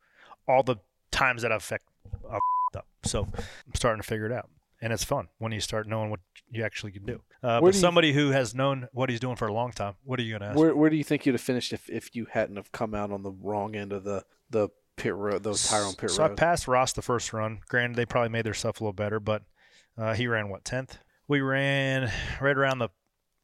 [0.49, 0.77] all the
[1.11, 1.83] times that I've feck,
[2.29, 2.87] I've f***ed up.
[3.05, 4.49] So I'm starting to figure it out,
[4.81, 6.21] and it's fun when you start knowing what
[6.51, 7.21] you actually can do.
[7.43, 10.19] Uh, but do somebody who has known what he's doing for a long time, what
[10.19, 10.59] are you gonna ask?
[10.59, 13.13] Where where do you think you'd have finished if, if you hadn't have come out
[13.13, 16.29] on the wrong end of the the pit road, those tire on pit so I
[16.29, 17.61] passed Ross the first run.
[17.69, 19.43] Granted, they probably made their stuff a little better, but
[19.99, 20.99] uh, he ran what tenth.
[21.29, 22.89] We ran right around the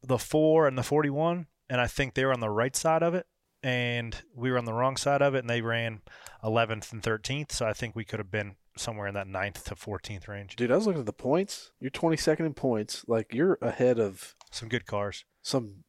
[0.03, 3.03] the four and the forty one, and I think they were on the right side
[3.03, 3.25] of it,
[3.61, 6.01] and we were on the wrong side of it, and they ran
[6.43, 7.51] eleventh and thirteenth.
[7.51, 10.55] So I think we could have been somewhere in that 9th to fourteenth range.
[10.55, 11.71] Dude, I was looking at the points.
[11.79, 13.05] You're 22nd in points.
[13.07, 15.25] Like you're ahead of Some good cars.
[15.43, 15.83] some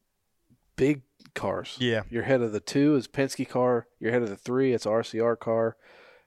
[0.75, 1.01] big
[1.33, 1.77] cars.
[1.79, 2.03] Yeah.
[2.09, 3.87] You're ahead of the two is Penske car.
[3.99, 4.73] You're ahead of the three.
[4.73, 5.77] It's RCR car.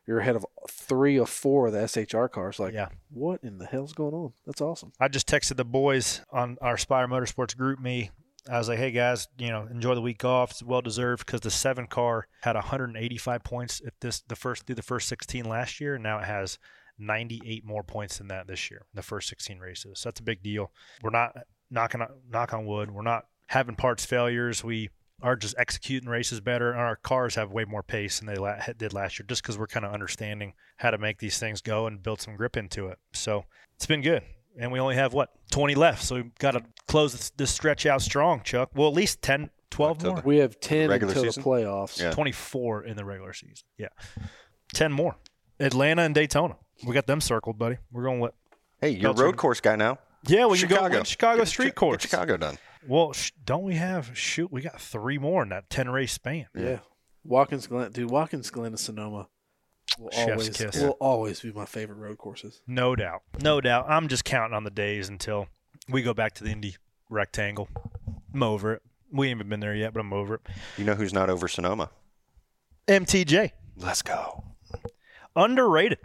[0.09, 2.59] You're ahead of three or four of the SHR cars.
[2.59, 2.89] Like, Yeah.
[3.11, 4.33] what in the hell's going on?
[4.47, 4.93] That's awesome.
[4.99, 8.09] I just texted the boys on our Spire Motorsports GroupMe.
[8.51, 10.53] I was like, "Hey guys, you know, enjoy the week off.
[10.53, 14.77] It's well deserved because the seven car had 185 points at this the first through
[14.77, 16.59] the first 16 last year, and now it has
[16.99, 18.81] 98 more points than that this year.
[18.93, 20.73] in The first 16 races, so that's a big deal.
[21.03, 21.37] We're not
[21.71, 22.91] knocking knock on wood.
[22.91, 24.65] We're not having parts failures.
[24.65, 24.89] We
[25.23, 28.59] are just executing races better, and our cars have way more pace than they la-
[28.77, 31.87] did last year, just because we're kind of understanding how to make these things go
[31.87, 32.99] and build some grip into it.
[33.13, 33.45] So
[33.77, 34.23] it's been good
[34.61, 37.87] and we only have what 20 left so we've got to close this, this stretch
[37.87, 41.43] out strong chuck well at least 10 12 more We have 10 Regular until season?
[41.45, 42.01] the playoffs.
[42.01, 42.11] Yeah.
[42.11, 43.87] 24 in the regular season yeah
[44.75, 45.15] 10 more
[45.61, 48.35] atlanta and daytona we got them circled buddy we're going to let
[48.81, 49.25] Hey, you're a Belcher.
[49.27, 49.99] road course guy now.
[50.27, 50.95] yeah we can go Chicago.
[50.97, 52.59] win chicago Get street Chi- course Get Chicago done.
[52.89, 56.47] Well sh- don't we have shoot we got three more in that 10 race span
[56.55, 56.79] Yeah.
[57.25, 59.29] Watkins Glen, dude, Watkins Glen and Sonoma
[59.99, 60.81] will Chef's always kiss.
[60.81, 62.61] will always be my favorite road courses.
[62.67, 65.47] no doubt no doubt i'm just counting on the days until
[65.89, 66.77] we go back to the indy
[67.11, 67.69] rectangle
[68.35, 70.41] i'm over it we ain't even been there yet but i'm over it
[70.77, 71.91] You know who's not over Sonoma?
[72.87, 74.45] mtj Let's go.
[75.37, 75.99] underrated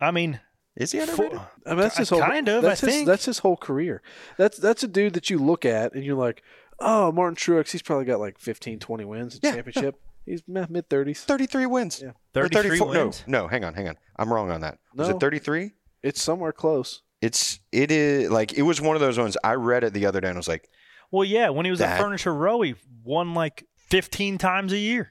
[0.00, 0.40] i mean
[0.76, 1.40] Is he Fo- underrated?
[1.66, 3.06] I mean, that's his whole kind of, That's I his, think.
[3.08, 4.02] that's his whole career.
[4.38, 6.42] That's that's a dude that you look at and you're like,
[6.78, 7.72] oh, Martin Truex.
[7.72, 10.00] He's probably got like 15, 20 wins in Yeah, championship.
[10.26, 11.24] He's mid thirties.
[11.24, 12.00] 33 wins.
[12.02, 12.12] Yeah.
[12.34, 13.24] 33 34 wins?
[13.26, 13.96] No, no, hang on, hang on.
[14.16, 14.78] I'm wrong on that.
[14.94, 15.16] Was No.
[15.16, 15.72] it 33?
[16.02, 17.02] It's somewhere close.
[17.20, 20.20] It's it is like it was one of those ones I read it the other
[20.20, 20.70] day and I was like,
[21.10, 25.10] Well, yeah, when he was at Furniture Row, he won like 15 times a year.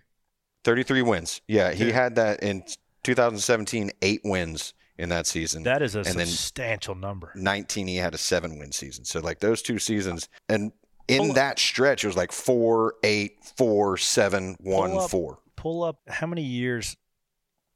[0.63, 1.41] 33 wins.
[1.47, 2.63] Yeah, he had that in
[3.03, 5.63] 2017, eight wins in that season.
[5.63, 7.31] That is a and then substantial number.
[7.33, 9.05] 19, he had a seven win season.
[9.05, 10.73] So like those two seasons, and
[11.07, 15.39] in that stretch, it was like four, eight, four, seven, one, Pull up- four.
[15.55, 16.95] Pull up how many years?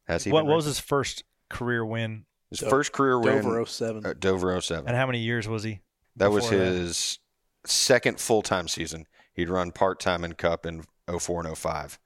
[0.05, 0.31] Has he?
[0.31, 3.41] What, been what was his first career win, his first career win?
[3.41, 4.05] Dover 07.
[4.05, 4.87] uh, Dover 07.
[4.87, 5.79] and how many years was he?
[6.17, 6.65] That was before that?
[6.65, 7.19] his
[7.65, 9.05] second full time season.
[9.33, 11.99] He'd run part time in Cup in 04 and 05.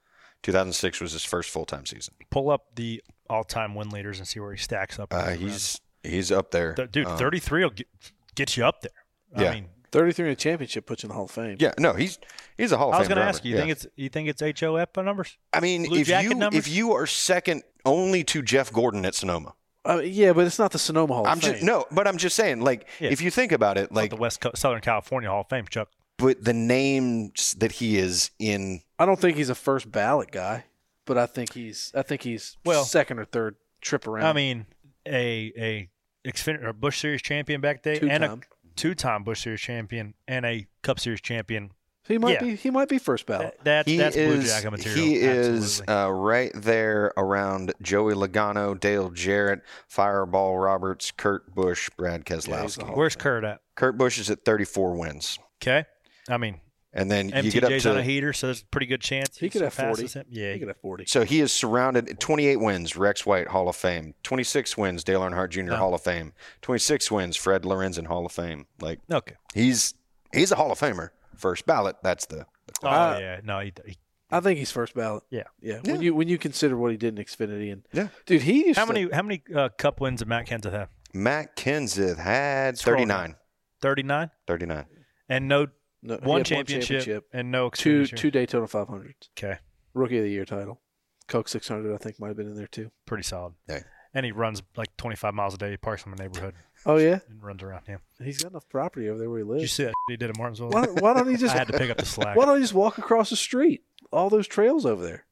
[0.43, 2.13] 2006 was his first full time season.
[2.31, 5.13] Pull up the all-time win leaders and see where he stacks up.
[5.13, 6.77] Uh, those he's he's up there, rounds.
[6.77, 7.07] Th- dude.
[7.07, 7.87] Um, 33 will get,
[8.35, 8.91] get you up there.
[9.37, 9.51] Yeah.
[9.51, 11.57] I mean, 33 in a championship puts you in the Hall of Fame.
[11.59, 12.19] Yeah, no, he's
[12.57, 13.51] he's a Hall of I was going to ask you.
[13.51, 13.61] You Yeah.
[13.63, 15.37] think it's you think it's HOF numbers?
[15.53, 16.59] I mean, Blue if you numbers?
[16.59, 19.53] if you are second only to Jeff Gordon at Sonoma,
[19.87, 21.53] Uh, yeah, but it's not the Sonoma Hall I'm of Fame.
[21.53, 23.09] just no, but I'm just saying, like, Yeah.
[23.11, 25.65] if you think about it, Like like, the West Coast, Southern California Hall of Fame,
[25.69, 25.89] Chuck.
[26.17, 30.65] but the names that he is in, I don't think he's a first ballot guy,
[31.07, 34.25] but I think he's I think he's Well- second or third trip around.
[34.27, 34.67] I mean,
[35.07, 35.89] a a
[36.29, 38.41] Xfinity or Busch Series champion back day, and a Two-time.
[38.75, 41.71] two-time Busch Series champion, and a Cup Series champion.
[42.07, 42.43] he might yeah.
[42.43, 43.57] be he might be first ballot.
[43.63, 45.05] That, that's he that's Blue is Jacket material.
[45.05, 52.25] he is uh, right there around Joey Logano, Dale Jarrett, Fireball Roberts, Kurt Busch, Brad
[52.25, 52.95] Keselowski.
[52.95, 53.61] Where's Kurt at?
[53.75, 55.85] Kurt Busch is at 34 wins, Okay,
[56.29, 56.59] I mean,
[56.97, 59.37] and then you get up MTJ's on a heater, so there's a pretty good chance
[59.37, 60.07] He could have 40.
[60.07, 60.25] Him.
[60.29, 61.05] Yeah, he could have 40.
[61.05, 64.15] So he is surrounded 28 wins, Rex White Hall of Fame.
[64.23, 65.61] 26 wins, Dale Earnhardt Jr.
[65.63, 65.75] No.
[65.77, 66.33] Hall of Fame.
[66.63, 68.65] 26 wins, Fred Lorenzen Hall of Fame.
[68.81, 69.35] Like okay.
[69.53, 69.93] he's
[70.33, 71.09] he's a Hall of Famer.
[71.35, 71.95] First ballot.
[72.03, 72.37] That's the.
[72.37, 72.45] the
[72.83, 73.97] Oh Uh, yeah, no, he, he,
[74.31, 75.23] I think he's first ballot.
[75.29, 75.43] Yeah.
[75.61, 75.79] yeah.
[75.83, 75.91] Yeah.
[75.93, 78.07] When you when you consider what he did in Xfinity and Yeah.
[78.25, 80.89] dude, he used how to- many how many uh, Cup wins did Matt Kenseth have?
[81.13, 83.35] Matt Kenseth had Scroll 39.
[83.79, 84.85] Thirty nine, 39.
[85.29, 85.67] and no
[86.07, 88.17] no, he one, had championship and no two Xfinity.
[88.17, 89.59] two Daytona 500s, Okay,
[89.93, 90.81] rookie of the year title,
[91.27, 92.91] Coke 600 I think might have been in there too.
[93.05, 93.53] pretty solid.
[93.67, 93.83] Yeah.
[94.13, 95.69] And he runs like 25 miles a day.
[95.69, 97.83] He parks in the neighborhood Oh yeah, and runs around.
[97.87, 97.97] Yeah.
[98.23, 100.37] he's got enough property over there where he Did you see that he did at
[100.37, 100.69] Martinsville?
[100.69, 102.35] Why, why don't he just I had to pick up the slack.
[102.35, 103.83] Why don't he just walk across the street?
[104.11, 105.25] All those trails over there.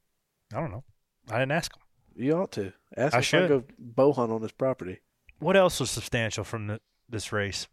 [0.54, 0.84] I don't know.
[1.30, 1.82] I didn't ask him.
[2.22, 3.48] You ought to ask I him if I should.
[3.48, 5.00] go bow hunt on his property.
[5.38, 7.66] What else was substantial from the, this race?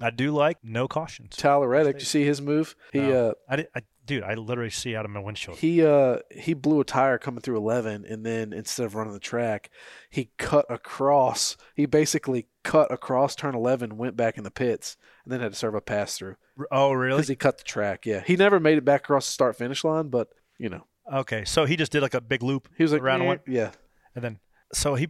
[0.00, 1.36] I do like no cautions.
[1.36, 2.74] Tyler Reddick, you see his move?
[2.92, 3.28] He No.
[3.28, 5.58] uh I, did, I dude, I literally see out of my windshield.
[5.58, 9.20] he uh he blew a tire coming through 11 and then instead of running the
[9.20, 9.70] track
[10.10, 15.32] he cut across he basically cut across turn 11 went back in the pits and
[15.32, 16.36] then had to serve a pass through
[16.70, 17.16] oh, really?
[17.18, 19.84] because he cut the track yeah he never made it back across the start finish
[19.84, 20.28] line but
[20.58, 22.66] you know Okay, so he just did like a big loop.
[22.78, 23.70] he was like around "Eh," yeah
[24.14, 24.38] and then
[24.72, 25.08] so he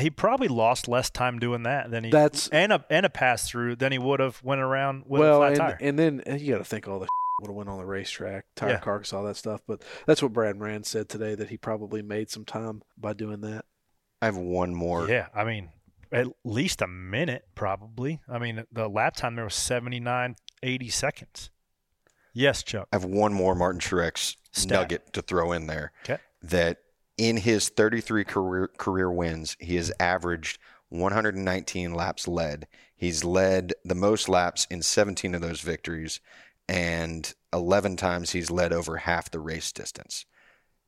[0.00, 3.48] he probably lost less time doing that than he That's- and a and a pass
[3.48, 5.78] through than he would have went around with a well flat and, tire.
[5.80, 7.06] and then and you got to think all the
[7.40, 8.78] would have went on the racetrack tire Yeah.
[8.78, 12.30] carcass all that stuff but that's what brad Moran said today that he probably made
[12.30, 13.64] some time by doing that
[14.20, 15.08] I have one more.
[15.08, 15.70] yeah, I mean,
[16.12, 18.20] at least a minute probably.
[18.28, 21.50] I mean, the lap time there was 79, 80 seconds.
[22.32, 22.86] Yes, Chuck.
[22.92, 24.70] I have one more Martin Truex Stat.
[24.70, 25.90] nugget to throw in there.
[26.04, 26.18] Okay.
[26.40, 26.78] That
[27.18, 32.66] in his 33 career career wins, he has averaged 119 laps led.
[32.94, 36.20] He's led the most laps in 17 of those victories,
[36.68, 40.26] and 11 times he's led over half the race distance.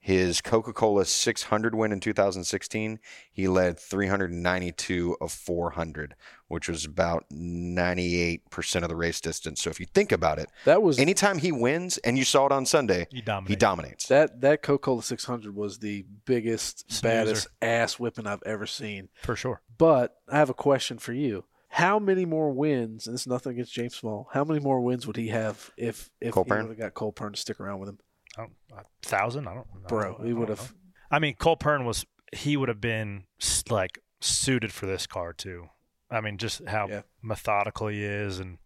[0.07, 2.99] His Coca Cola 600 win in 2016,
[3.33, 6.15] he led 392 of 400,
[6.47, 9.63] which was about 98% of the race distance.
[9.63, 12.53] So if you think about it, that was anytime he wins, and you saw it
[12.53, 13.49] on Sunday, He dominates.
[13.51, 14.07] he dominates.
[14.09, 17.03] That that Coca Cola 600 was the biggest, Snoozer.
[17.25, 19.09] baddest ass whipping I've ever seen.
[19.23, 19.63] For sure.
[19.79, 21.45] But I have a question for you.
[21.71, 23.07] How many more wins?
[23.07, 24.29] And this is nothing against James Small.
[24.35, 26.69] How many more wins would he have if if Cole he Pearn?
[26.69, 27.99] would have got Cole Pearn to stick around with him,
[28.37, 29.47] I don't, a thousand?
[29.49, 30.13] I don't I bro?
[30.13, 30.75] don't- I He would have.
[31.11, 33.25] I mean, Cole Pearn was he would have been
[33.71, 35.69] like suited for this car too.
[36.11, 37.03] I mean, just how Yeah.
[37.23, 38.59] methodical he is and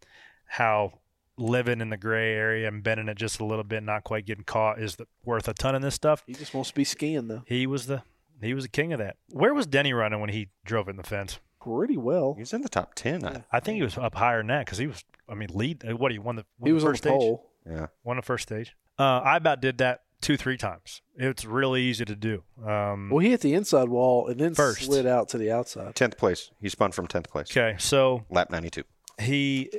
[0.47, 1.01] how
[1.37, 4.45] living in the gray area and bending it just a little bit, not quite getting
[4.45, 6.25] caught, is the, worth a ton in this stuff.
[6.27, 7.43] He just wants to be skiing though.
[7.47, 8.03] He was the
[8.41, 9.17] he was the king of that.
[9.31, 11.41] Where was Denny running when he drove in the fence?
[11.61, 12.35] Pretty well.
[12.35, 13.25] He was in the top 10.
[13.25, 15.05] I- I think he was up higher than that because he was.
[15.29, 15.85] I mean, lead.
[15.89, 17.11] uh, What he won the won He was the on the first stage.
[17.19, 17.51] pole.
[17.69, 17.87] Yeah.
[18.05, 18.75] Won the first stage.
[18.99, 21.03] Uh, I about did that two three times.
[21.17, 22.43] It's really easy to do.
[22.67, 24.83] Um, Well, he hit the inside wall and then First.
[24.83, 25.95] slid out to the outside.
[25.95, 26.51] 10th place.
[26.61, 27.51] He spun from 10th place.
[27.57, 28.83] okay, so Lap 92.
[29.21, 29.71] he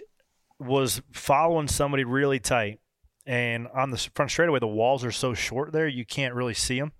[0.59, 2.79] was following somebody really tight,
[3.25, 6.79] and on the front straightaway, the walls are so short there you can't really see
[6.79, 6.91] them,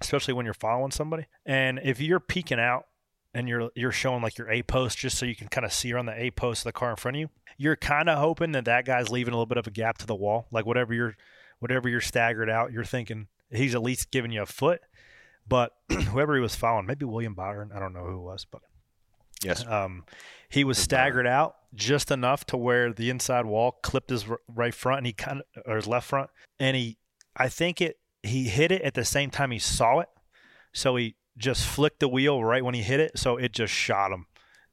[0.00, 1.26] especially when you're following somebody.
[1.46, 2.86] And if you're peeking out
[3.32, 5.92] and you're you're showing like your A post just so you can kind of see
[5.92, 8.52] around the A post of the car in front of you, you're kind of hoping
[8.52, 10.94] that that guy's leaving a little bit of a gap to the wall, like whatever
[10.94, 11.16] you're
[11.58, 14.80] whatever you're staggered out, you're thinking he's at least giving you a foot.
[15.46, 18.62] But whoever he was following, maybe William Byron, I don't know who it was, but
[19.42, 19.66] Yes.
[19.66, 20.04] um,
[20.48, 24.98] he was staggered out just enough to where the inside wall clipped his right front
[24.98, 26.96] and he kind of or his left front, and he,
[27.36, 30.08] I think it he hit it at the same time he saw it,
[30.72, 34.12] so he just flicked the wheel right when he hit it, so it just shot
[34.12, 34.26] him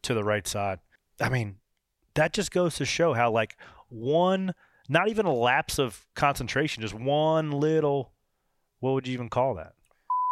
[0.03, 0.79] to the right side.
[1.19, 1.57] I mean,
[2.13, 3.57] that just goes to show how like
[3.89, 4.53] one,
[4.89, 8.13] not even a lapse of concentration, just one little,
[8.79, 9.73] what would you even call that?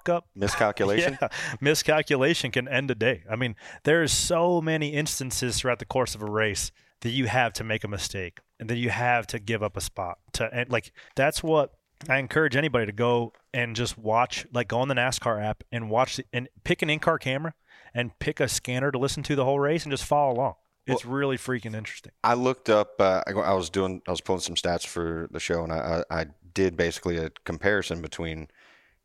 [0.08, 1.20] Up Miscalculation.
[1.22, 1.28] yeah,
[1.62, 3.24] miscalculation can end a day.
[3.30, 7.54] I mean, there's so many instances throughout the course of a race that you have
[7.54, 10.18] to make a mistake and that you have to give up a spot.
[10.34, 11.74] To and like that's what
[12.08, 15.90] I encourage anybody to go and just watch, like go on the NASCAR app and
[15.90, 17.54] watch the, and pick an in-car camera
[17.94, 20.54] and pick a scanner to listen to the whole race and just follow along.
[20.94, 22.12] It's really freaking interesting.
[22.24, 23.00] I looked up.
[23.00, 24.02] Uh, I, I was doing.
[24.08, 27.30] I was pulling some stats for the show, and I, I, I did basically a
[27.46, 28.48] comparison between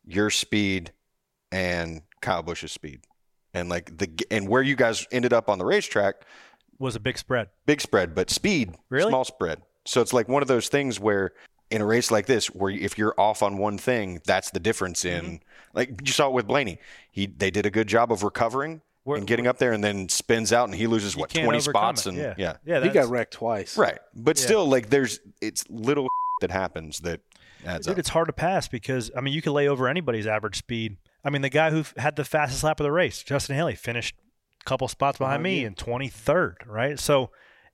[0.05, 0.91] your speed
[1.51, 3.01] and Kyle Busch's speed,
[3.53, 6.15] and like the and where you guys ended up on the racetrack.
[6.77, 7.49] Was a big spread.
[7.65, 9.09] Big spread, but speed Really?
[9.09, 9.61] small spread.
[9.85, 11.31] So it's like one of those things where
[11.71, 15.05] in a race like this, where if you're off on one thing, that's the difference
[15.05, 15.25] in.
[15.25, 15.35] Mm-hmm.
[15.73, 16.79] Like you saw it with Blaney,
[17.11, 18.81] he they did a good job of recovering.
[19.05, 22.05] Where- and getting up there, and then spins out, and he loses what twenty spots,
[22.05, 22.09] it.
[22.09, 22.81] and yeah, yeah, yeah.
[22.83, 23.77] he got wrecked twice.
[23.77, 23.97] Right.
[24.13, 24.43] But Yeah.
[24.45, 26.07] still, like, there's it's little
[26.41, 27.21] that happens that
[27.65, 27.99] adds Dude, up.
[27.99, 30.97] it's hard to pass because I mean you can lay over anybody's average speed.
[31.23, 34.15] I mean the guy who had the fastest lap of the race, Justin Haley, finished
[34.61, 36.99] a couple spots behind me uh-huh, in 23rd, right?
[36.99, 37.29] So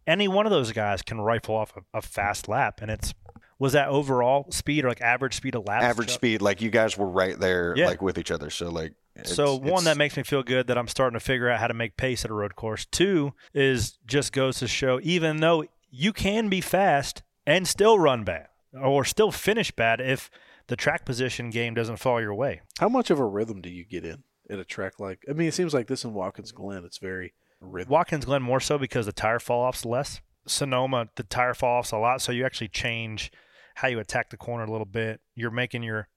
[0.07, 3.13] any one of those guys can rifle off a, a fast lap, and it's
[3.57, 5.83] was that overall speed or like average speed of lap?
[5.83, 7.85] Average speed, like you guys were right there, Yeah.
[7.87, 8.49] like with each other.
[8.49, 11.23] So like, it's- so one it's- that makes me feel good that I'm starting to
[11.23, 12.85] figure out how to make pace at a road course.
[12.85, 18.23] Two is just goes to show even though you can be fast and still run
[18.23, 18.47] bad
[18.79, 20.29] or still finish bad if
[20.67, 22.61] the track position game doesn't fall your way.
[22.79, 25.23] How much of a rhythm do you get in at a track like?
[25.29, 27.91] I mean, it seems like this in Watkins Glen, it's very rhythm.
[27.91, 30.21] Watkins Glen more so because the tire fall off's less.
[30.47, 33.31] Sonoma, the tire fall off's a lot, so you actually change
[33.75, 35.19] how you attack the corner a little bit.
[35.35, 36.07] You're making your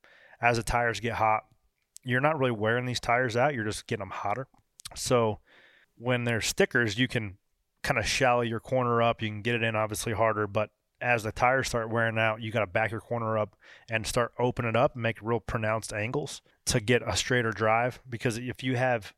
[0.41, 1.43] as the tires get hot,
[2.05, 3.55] you're not really wearing these tires out.
[3.55, 4.47] You're just getting them hotter.
[4.95, 5.41] So
[5.97, 7.39] when they're stickers, you can
[7.83, 9.23] kind of shallow your corner up.
[9.23, 12.51] You can get it in obviously harder, but as the tires start wearing out, you
[12.51, 13.57] got to back your corner up
[13.91, 18.01] and start open it up and make real pronounced angles to get a straighter drive.
[18.09, 19.13] Because if you have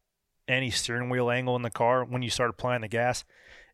[0.49, 3.25] any steering wheel angle in the car, when you start applying the gas,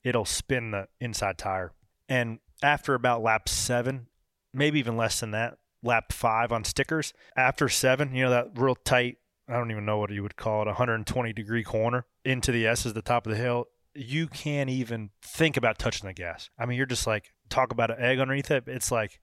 [0.04, 1.72] it'll spin the inside tire.
[2.08, 4.08] And after about lap seven,
[4.52, 8.74] maybe even less than that, lap five on stickers, after seven, you know, that real
[8.74, 9.18] tight,
[9.48, 12.86] I don't even know what you would call it, 120 degree corner into the S
[12.86, 13.66] is the top of the hill.
[13.94, 16.48] You can't even think about touching the gas.
[16.58, 18.64] I mean, you're just like, talk about an egg underneath it.
[18.66, 19.20] It's like,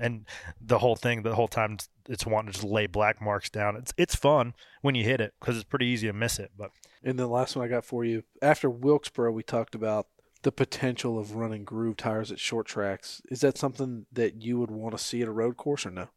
[0.00, 0.26] and
[0.60, 3.76] the whole thing, the whole time, it's wanting to just lay black marks down.
[3.76, 6.52] It's it's fun when you hit it because it's pretty easy to miss it.
[6.56, 6.70] But
[7.02, 10.06] And the last one I got for you after Wilkesboro, we talked about
[10.42, 13.22] the potential of running groove tires at short tracks.
[13.30, 16.08] Is that something that you would want to see at a road course or no?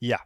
[0.00, 0.18] yeah,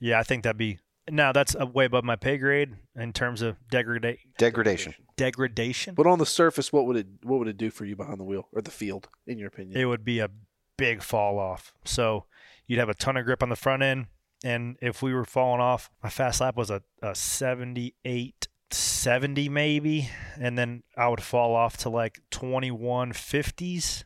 [0.00, 0.78] yeah, I think that'd be
[1.10, 4.94] now that's way above my pay grade in terms of degrada- degradation.
[5.16, 5.94] degradation.
[5.94, 8.24] But on the surface, what would it what would it do for you behind the
[8.24, 9.80] wheel or the field, in your opinion?
[9.80, 10.30] it would be a
[10.76, 11.72] big fall off.
[11.84, 12.24] So
[12.66, 14.06] you'd have a ton of grip on the front end.
[14.44, 20.10] And if we were falling off, my fast lap was a, a 78, 70 maybe.
[20.38, 24.04] And then I would fall off to like 2150s,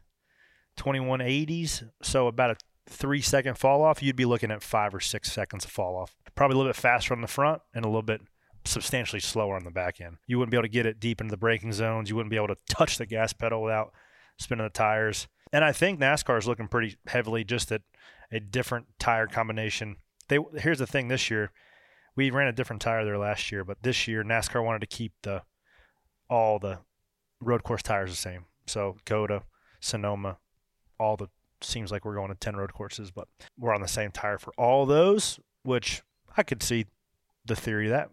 [0.79, 1.91] 2180s.
[2.03, 2.57] So about a
[2.89, 6.15] three second fall off, you'd be looking at five or six seconds of fall off.
[6.35, 8.21] Probably a little bit faster on the front and a little bit
[8.65, 10.19] substantially slower on the back end.
[10.27, 12.09] You wouldn't be able to get it deep into the braking zones.
[12.09, 13.93] You wouldn't be able to touch the gas pedal without
[14.39, 15.29] spinning the tires.
[15.53, 17.83] And I think NASCAR is looking pretty heavily just at
[18.31, 19.97] a different tire combination.
[20.29, 21.51] They here's the thing this year,
[22.17, 25.13] we ran a different tire there last year, but this year NASCAR wanted to keep
[25.23, 25.43] the
[26.29, 26.79] all the
[27.41, 28.45] road course tires the same.
[28.67, 29.43] So COTA,
[29.81, 30.39] Sonoma,
[30.99, 31.29] all the
[31.61, 34.53] seems like we're going to 10 road courses, but we're on the same tire for
[34.59, 36.03] all those, which
[36.37, 36.87] I could see
[37.45, 38.11] the theory of that.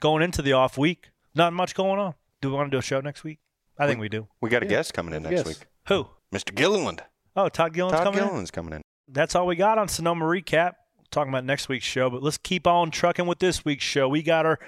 [0.00, 2.14] Going into the off week, not much going on.
[2.42, 3.38] Do we want to do a show next week?
[3.78, 4.28] I think we do.
[4.40, 5.46] We got a guest coming in next Yes.
[5.46, 6.08] week, Who?
[6.34, 6.54] Mr.
[6.54, 7.02] Gilliland.
[7.34, 8.24] Oh, Todd Gillen's Todd coming in?
[8.26, 8.82] Gilliland's coming in.
[9.08, 10.72] that's all we got on Sonoma Recap.
[11.10, 14.08] Talking about next week's show, but let's keep on trucking with this week's show.
[14.08, 14.58] We got our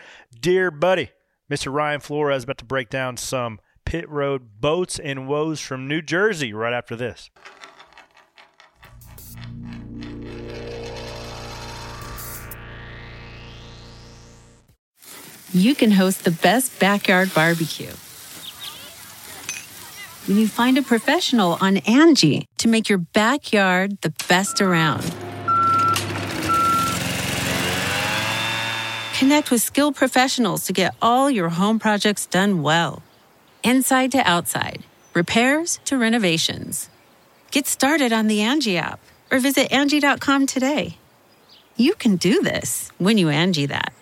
[0.40, 1.10] dear buddy,
[1.50, 1.72] Mr.
[1.72, 6.52] Ryan Flores, about to break down some pit road boats and woes from New Jersey
[6.52, 7.30] right after this.
[15.52, 17.92] You can host the best backyard barbecue.
[20.28, 25.10] when you find a professional on Angie to make your backyard the best around.
[29.18, 33.02] Connect with skilled professionals to get all your home projects done well.
[33.64, 36.88] Inside to outside, repairs to renovations.
[37.50, 39.00] Get started on the Angie app
[39.32, 40.98] or visit Angie.com today.
[41.76, 43.92] You can do this when you Angie that.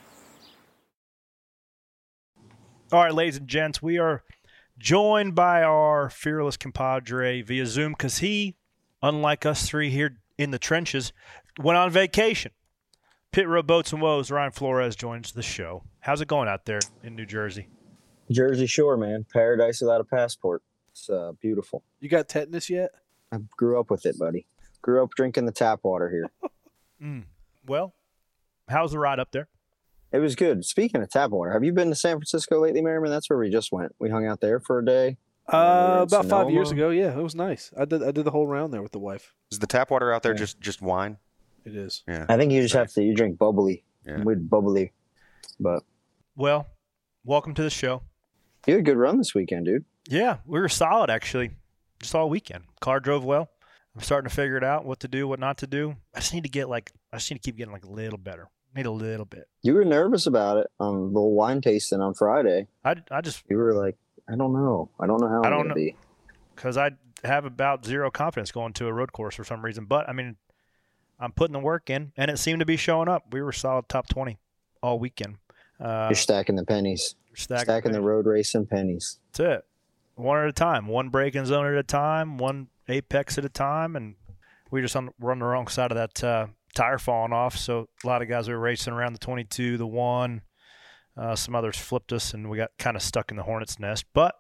[2.93, 4.23] All right, ladies and gents, we are
[4.79, 8.55] joined by our fearless compadre via Zoom because he,
[9.03, 11.15] unlike us three here in the trenches,
[11.59, 12.53] went on vacation.
[13.33, 15.83] Pit Road Boats and Woes, Ryan Flores joins the show.
[16.01, 17.69] How's it going out there in New Jersey?
[18.31, 19.27] Jersey Shore, man.
[19.33, 20.63] Paradise without a passport.
[20.93, 21.83] It's uh, beautiful.
[22.01, 22.91] You got tetanus yet?
[23.31, 24.47] I grew up with it, buddy.
[24.81, 26.31] Grew up drinking the tap water here.
[26.99, 27.25] Mm.
[27.67, 27.93] Well,
[28.71, 29.49] how's the ride up there?
[30.13, 30.65] It was good.
[30.65, 33.11] Speaking of tap water, have you been to San Francisco lately, Merriman?
[33.11, 33.95] That's where we just went.
[33.99, 35.19] We hung out there for a day.
[35.47, 36.89] Uh, in about five years ago.
[36.89, 37.71] Yeah, it was nice.
[37.79, 38.03] I did.
[38.03, 39.35] I did the whole round there with the wife.
[39.53, 40.39] Is the tap water out there Yeah.
[40.39, 41.19] just just wine?
[41.67, 42.03] It is.
[42.09, 42.25] Yeah.
[42.29, 43.03] I think you just have to.
[43.03, 43.83] You drink bubbly.
[44.07, 44.23] Yeah.
[44.23, 44.93] With bubbly.
[45.61, 45.83] But
[46.37, 46.69] Well,
[47.25, 48.03] welcome to the show.
[48.67, 49.85] you had a good run this weekend, dude.
[50.09, 51.51] Yeah, we were solid actually,
[52.01, 52.65] just all weekend.
[52.81, 53.49] Car drove well.
[53.97, 55.97] I'm starting to figure it out what to do, what not to do.
[56.15, 58.19] I just need to get like, I just need to keep getting like a little
[58.19, 58.49] better.
[58.77, 59.49] Need a little bit.
[59.63, 62.69] You were nervous about it on the wine tasting on Friday.
[62.85, 63.97] I, I just You were like,
[64.29, 64.91] I don't know.
[65.01, 65.75] I don't know how I I'm don't gonna know.
[65.75, 65.97] be.
[66.55, 66.91] because I
[67.25, 69.87] have about zero confidence going to a road course for some reason.
[69.87, 70.37] But I mean,
[71.19, 73.25] I'm putting the work in, and it seemed to be showing up.
[73.33, 74.39] We were solid top twenty
[74.83, 75.37] all weekend.
[75.81, 77.15] Uh, You're stacking the pennies.
[77.35, 78.07] stacking, Stacking the pennies.
[78.07, 79.19] road racing pennies.
[79.33, 79.65] That's it.
[80.15, 83.97] One at a time, one braking zone at a time, one apex at a time,
[83.97, 84.15] and
[84.71, 87.57] we just on, were on the wrong side of that uh, tire falling off.
[87.57, 90.41] So a lot of guys were racing around the 22, the one.
[91.17, 94.05] Uh, some others flipped us, and we got kind of stuck in the hornet's nest.
[94.15, 94.35] But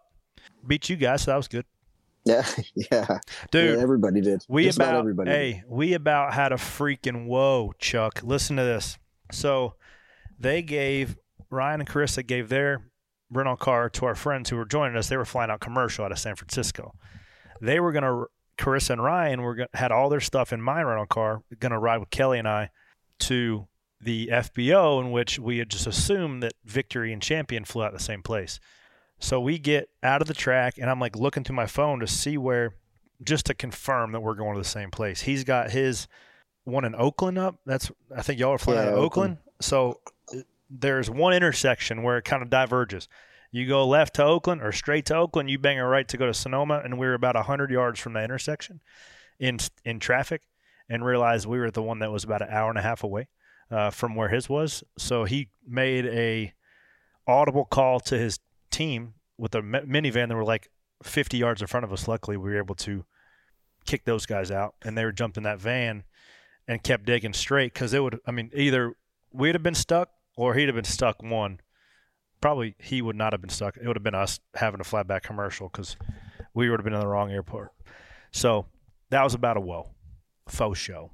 [0.66, 1.66] beat you guys, so that was good,
[2.26, 3.18] Yeah, yeah.
[3.52, 3.76] dude.
[3.76, 4.44] Yeah, everybody did.
[4.48, 5.30] We Just about about everybody.
[5.30, 5.36] did.
[5.36, 8.20] hey, we about had a freaking whoa, Chuck.
[8.24, 8.98] Listen to this.
[9.30, 9.74] So
[10.36, 11.16] they gave
[11.50, 12.82] Ryan and Carissa gave their
[13.30, 15.08] rental car to our friends who were joining us.
[15.08, 16.94] They were flying out commercial out of San Francisco.
[17.60, 18.24] They were gonna
[18.58, 21.98] Carissa and Ryan were gonna, had all their stuff in my rental car, gonna ride
[21.98, 22.70] with Kelly and I
[23.20, 23.68] to
[24.00, 27.98] the FBO, in which we had just assumed that Victory and Champion flew out the
[27.98, 28.58] same place.
[29.18, 32.06] So we get out of the track, and I'm like looking through my phone to
[32.06, 32.74] see where,
[33.24, 35.22] just to confirm that we're going to the same place.
[35.22, 36.06] He's got his
[36.64, 37.56] one in Oakland up.
[37.64, 39.38] That's I think y'all are flying Yeah, out of Oakland.
[39.60, 40.00] So
[40.34, 43.08] uh, there's one intersection where it kind of diverges.
[43.52, 45.48] You go left to Oakland or straight to Oakland.
[45.48, 48.12] You bang a right to go to Sonoma, and we were about hundred yards from
[48.12, 48.80] the intersection,
[49.38, 50.42] in in traffic,
[50.90, 53.28] and realized we were the one that was about an hour and a half away
[53.70, 54.84] uh, from where his was.
[54.98, 56.52] So he made a
[57.26, 58.40] audible call to his
[58.76, 60.68] team with a minivan that were like
[61.02, 62.06] 50 yards in front of us.
[62.06, 63.04] Luckily, we were able to
[63.86, 66.04] kick those guys out, and they were jumped in that van
[66.68, 68.20] and kept digging straight because it would.
[68.26, 68.94] I mean, either
[69.32, 71.22] we'd have been stuck or he'd have been stuck.
[71.22, 71.60] One,
[72.40, 73.76] probably he would not have been stuck.
[73.76, 75.96] It would have been us having a fly back commercial because
[76.54, 77.72] we would have been in the wrong airport.
[78.32, 78.66] So
[79.10, 79.90] that was about a whoa,
[80.48, 81.12] faux show.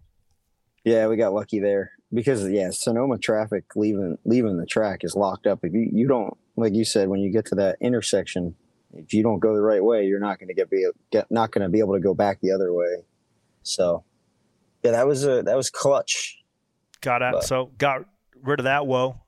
[0.85, 5.47] Yeah, we got lucky there because yeah, Sonoma traffic leaving leaving the track is locked
[5.47, 5.61] up.
[5.63, 8.55] If you you don't like you said when you get to that intersection,
[8.95, 11.51] if you don't go the right way, you're not going to get be get not
[11.51, 13.05] going to be able to go back the other way.
[13.63, 14.05] So
[14.83, 16.39] yeah, that was a that was clutch.
[17.01, 18.05] Got out, But- so got
[18.43, 19.21] rid of that woe.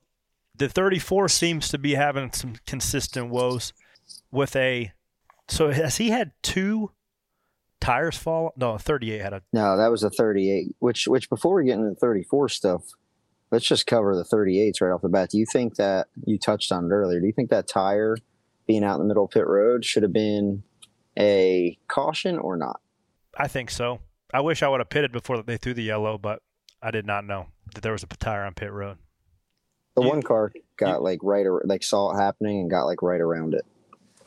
[0.56, 3.72] The 34 seems to be having some consistent woes
[4.30, 4.92] with a.
[5.48, 6.92] So has he had two
[7.84, 8.52] tires fall?
[8.56, 9.42] No, 38 had a.
[9.52, 10.74] No, that was a 38.
[10.78, 12.82] Which which before we get into the 34 stuff,
[13.50, 15.30] let's just cover the 38s right off the bat.
[15.30, 17.20] Do you think that you touched on it earlier?
[17.20, 18.16] Do you think that tire
[18.66, 20.62] being out in the middle of pit road should have been
[21.18, 22.80] a caution or not?
[23.36, 24.00] I think so.
[24.32, 26.42] I wish I would have pitted before they threw the yellow, but
[26.82, 28.98] I did not know that there was a tire on pit road.
[29.96, 33.20] The You- one car got like right, like saw it happening and got like right
[33.20, 33.64] around it.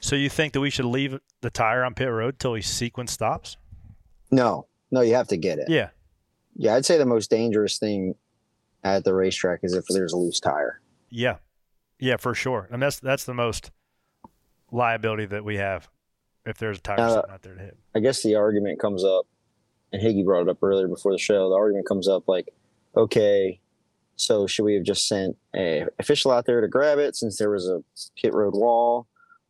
[0.08, 3.12] So you think that we should leave the tire on pit road till he sequence
[3.12, 3.58] stops?
[4.32, 5.66] No, no, you have to get it.
[5.70, 5.89] Yeah.
[6.55, 8.16] Yeah, I'd say the most dangerous thing
[8.86, 10.80] at the racetrack is if there's a loose tire.
[11.10, 11.39] Yeah,
[11.99, 12.70] yeah, for sure.
[12.72, 13.70] And that's that's the most
[14.72, 15.89] liability that we have
[16.45, 17.78] if there's a tire Uh, sitting out there to hit.
[17.93, 19.28] I guess the argument comes up,
[19.91, 21.49] and Higgy brought it up earlier before the show.
[21.49, 22.47] The argument comes up like,
[22.95, 23.60] okay,
[24.16, 27.49] so should we have just sent a official out there to grab it since there
[27.49, 27.84] was a
[28.16, 29.05] pit road wall,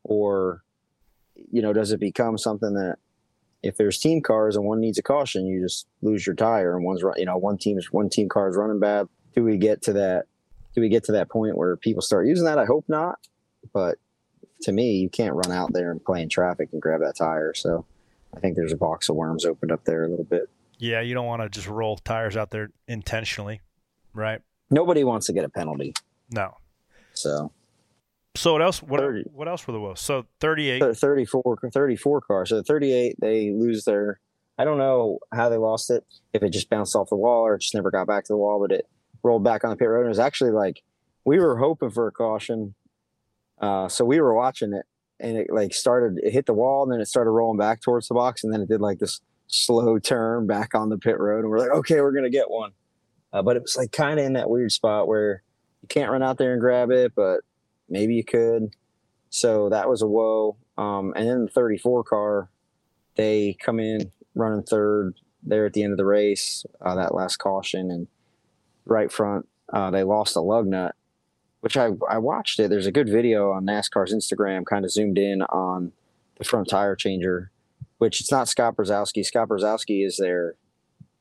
[0.07, 0.63] or
[1.51, 2.97] you know, does it become something that
[3.63, 6.85] if there's team cars and one needs a caution, you just lose your tire and
[6.85, 9.07] one's you know, one team's one team car is running bad.
[9.35, 10.25] Do we get to that?
[10.73, 12.59] Do we get to that point where people start using that?
[12.59, 13.19] I hope not,
[13.73, 13.97] but
[14.61, 17.53] to me, you can't run out there and play in traffic and grab that tire.
[17.53, 17.85] So
[18.35, 20.49] I think there's a box of worms opened up there a little bit.
[20.77, 23.61] Yeah, you don't want to just roll tires out there intentionally,
[24.13, 24.41] right?
[24.69, 25.93] Nobody wants to get a penalty.
[26.29, 26.55] No.
[27.13, 27.51] So
[28.37, 28.81] So what else?
[28.83, 29.23] What, 30.
[29.33, 29.99] what else were the woes?
[29.99, 30.79] So 38.
[30.79, 32.45] Thir- 34, 34 car.
[32.45, 34.19] So 38, they lose their.
[34.59, 36.03] I don't know how they lost it.
[36.33, 38.37] If it just bounced off the wall or it just never got back to the
[38.37, 38.87] wall, but it
[39.23, 39.99] rolled back on the pit road.
[40.01, 40.83] And it was actually like
[41.25, 42.73] we were hoping for a caution.
[43.59, 44.85] Uh, so we were watching it,
[45.19, 46.19] and it like started.
[46.23, 48.61] It hit the wall, and then it started rolling back towards the box, and then
[48.61, 52.01] it did like this slow turn back on the pit road, and we're like, okay,
[52.01, 52.71] we're gonna get one.
[53.33, 55.41] Uh, but it was like kind of in that weird spot where
[55.81, 57.41] you can't run out there and grab it, but
[57.89, 58.75] maybe you could.
[59.29, 60.57] So that was a woe.
[60.77, 62.49] Um, and then the 34 car,
[63.15, 67.37] they come in running third there at the end of the race, uh, that last
[67.37, 68.07] caution, and
[68.85, 70.95] right front, uh, they lost a lug nut,
[71.61, 72.69] which I, I watched it.
[72.69, 75.93] There's a good video on NASCAR's Instagram, kind of zoomed in on
[76.37, 77.51] the front tire changer,
[77.97, 79.25] which it's not Scott Brzezowski.
[79.25, 80.55] Scott Brzezowski is their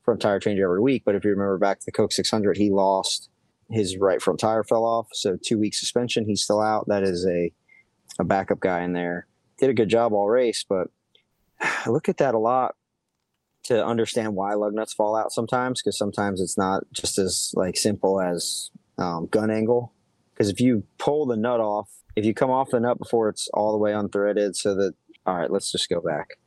[0.05, 1.03] front tire changer every week.
[1.05, 3.29] But if you remember back to the Coke 600, he lost
[3.71, 5.09] his right front tire fell off.
[5.13, 6.27] So two week suspension.
[6.27, 6.87] He's still out.
[6.89, 7.53] That is a,
[8.19, 9.27] a backup guy in there.
[9.59, 10.89] Did a good job all race, but
[11.61, 12.77] I look at that a lot
[13.65, 17.77] to understand why lug nuts fall out sometimes because sometimes it's not just as like
[17.77, 19.93] simple as um, gun angle
[20.33, 23.49] because if you pull the nut off if you come off the nut before it's
[23.53, 24.95] all the way unthreaded so that
[25.27, 26.39] all right let's just go back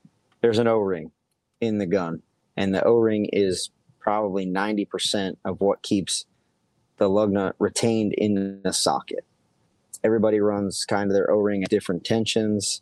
[0.41, 1.11] there's an o-ring
[1.59, 2.21] in the gun
[2.55, 6.25] and the o-ring is probably 90% of what keeps
[6.99, 9.25] the lug nut retained in the socket
[10.03, 12.81] everybody runs kind of their o-ring at different tensions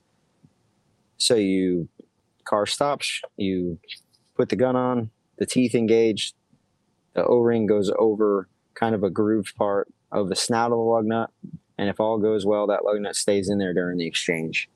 [1.17, 1.87] so you
[2.43, 3.79] car stops you
[4.37, 6.33] put the gun on, the teeth engage,
[7.13, 11.05] the O-ring goes over kind of a grooved part of the snout of the lug
[11.05, 11.31] nut,
[11.77, 14.69] and if all goes well, that lug nut stays in there during the exchange.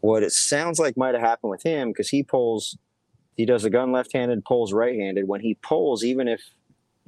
[0.00, 2.76] What it sounds like might have happened with him because he pulls,
[3.36, 5.26] he does the gun left-handed, pulls right-handed.
[5.26, 6.42] When he pulls, even if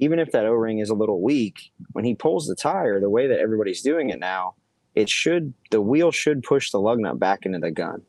[0.01, 3.27] even if that O-ring is a little weak, when he pulls the tire, the way
[3.27, 4.55] that everybody's doing it now,
[4.95, 8.01] it should the wheel should push the lug nut back into the gun.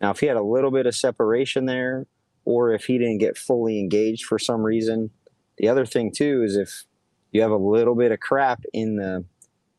[0.00, 2.06] Now, if he had a little bit of separation there,
[2.44, 5.10] or if he didn't get fully engaged for some reason.
[5.58, 6.84] The other thing too is if
[7.32, 9.24] you have a little bit of crap in the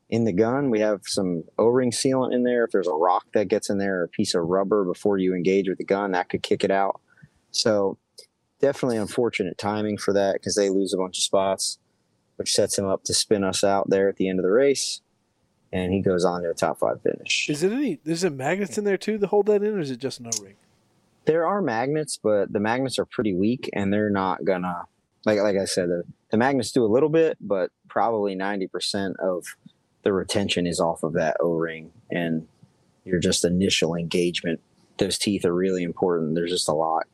[0.10, 2.66] in the gun, we have some O-ring sealant in there.
[2.66, 5.34] If there's a rock that gets in there, or a piece of rubber before you
[5.34, 7.02] engage with the gun, that could kick it out.
[7.52, 7.98] So
[8.60, 11.78] definitely unfortunate timing for that because they lose a bunch of spots,
[12.38, 15.02] which sets him up to spin us out there at the end of the race.
[15.72, 17.50] And he goes on to a top five finish.
[17.50, 18.00] Is it any?
[18.06, 20.28] Is it magnets in there too to hold that in, or is it just an
[20.28, 20.56] O-ring?
[21.26, 24.86] There are magnets, but the magnets are pretty weak, and they're not gonna
[25.26, 25.90] like like I said.
[25.90, 29.44] The, the magnets do a little bit, but probably ninety percent of
[30.04, 32.48] the retention is off of that O ring, and
[33.04, 34.62] your just initial engagement.
[34.98, 36.36] Those teeth are really important.
[36.36, 37.06] There's just a lot,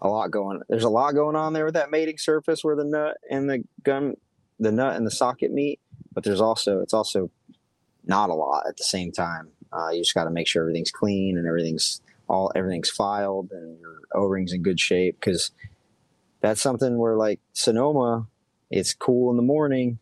[0.00, 0.60] a lot going.
[0.68, 3.64] There's a lot going on there with that mating surface where the nut and the
[3.82, 4.16] gun,
[4.58, 5.80] the nut and the socket meet.
[6.12, 7.30] But there's also it's also
[8.04, 9.48] not a lot at the same time.
[9.72, 13.78] Uh, you just got to make sure everything's clean and everything's all everything's filed and
[13.78, 15.52] your o-rings in good shape because
[16.40, 18.26] that's something where like sonoma
[18.70, 19.98] it's cool in the morning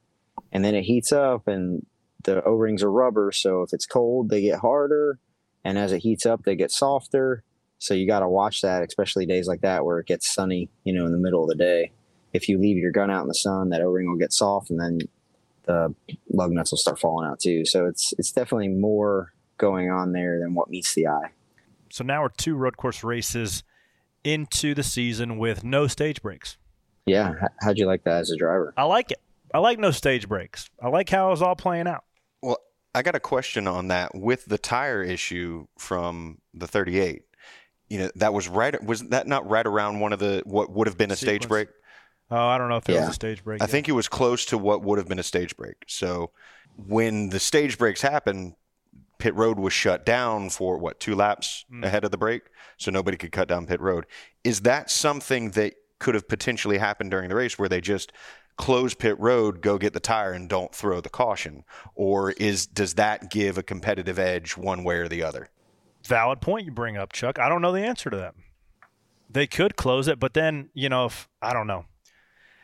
[0.53, 1.84] and then it heats up and
[2.24, 5.18] the o-rings are rubber so if it's cold they get harder
[5.64, 7.42] and as it heats up they get softer
[7.79, 10.93] so you got to watch that especially days like that where it gets sunny you
[10.93, 11.93] know in the middle of the day
[12.33, 14.81] if you leave your gun out in the sun that o-ring will get soft and
[14.81, 14.99] then
[15.66, 15.95] the
[16.31, 20.39] lug nuts will start falling out too so it's it's definitely more going on there
[20.41, 21.31] than what meets the eye
[21.91, 23.62] So now we're two road course races
[24.25, 26.57] into the season with no stage breaks.
[27.07, 29.20] yeah how'd you like that as a driver I like it.
[29.53, 30.68] I like no stage breaks.
[30.83, 32.03] I like how it's all playing out.
[32.43, 32.59] Well,
[32.93, 37.22] I got a question on that with the tire issue from the 38.
[37.95, 38.82] You know, that was right.
[38.84, 41.68] Was that not right around one of the what would have been a stage break?
[42.28, 43.03] Oh, I don't know if it Yeah.
[43.03, 43.61] was a stage break.
[43.62, 43.70] I yet.
[43.70, 45.76] think it was close to what would have been a stage break.
[45.86, 46.32] So
[46.76, 48.57] when the stage breaks happen,
[49.18, 51.84] pit road was shut down for what two laps Mm.
[51.84, 52.42] ahead of the break,
[52.78, 54.07] so nobody could cut down pit road.
[54.42, 58.11] Is that something that could have potentially happened during the race where they just
[58.57, 61.62] close pit road, go get the tire, and don't throw the caution,
[61.95, 65.49] or is does that give a competitive edge one way or the other?
[66.07, 67.38] Valid point you bring up, Chuck.
[67.38, 68.34] I don't know the answer to that.
[69.30, 71.86] They could close it, but then you know, if I don't know,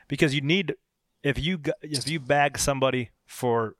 [0.08, 0.74] because you need
[1.22, 3.76] if you if you bag somebody for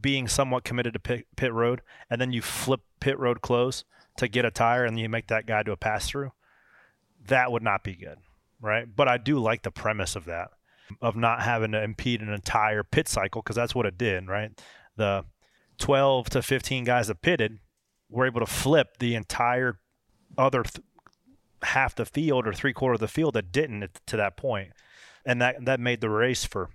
[0.00, 3.84] being somewhat committed to pit, pit road, and then you flip pit road close
[4.16, 6.32] to get a tire, and you make that guy do a pass through,
[7.26, 8.18] that would not be good,
[8.60, 8.86] right?
[8.94, 10.50] But I do like the premise of that,
[11.00, 14.50] of not having to impede an entire pit cycle, because that's what it did, right?
[14.96, 15.24] The
[15.78, 17.58] 12 to 15 guys that pitted
[18.12, 19.78] were able to flip the entire
[20.38, 20.84] other th-
[21.62, 24.72] half the field or three quarter of the field that didn't at- to that point,
[25.24, 26.70] and that that made the race for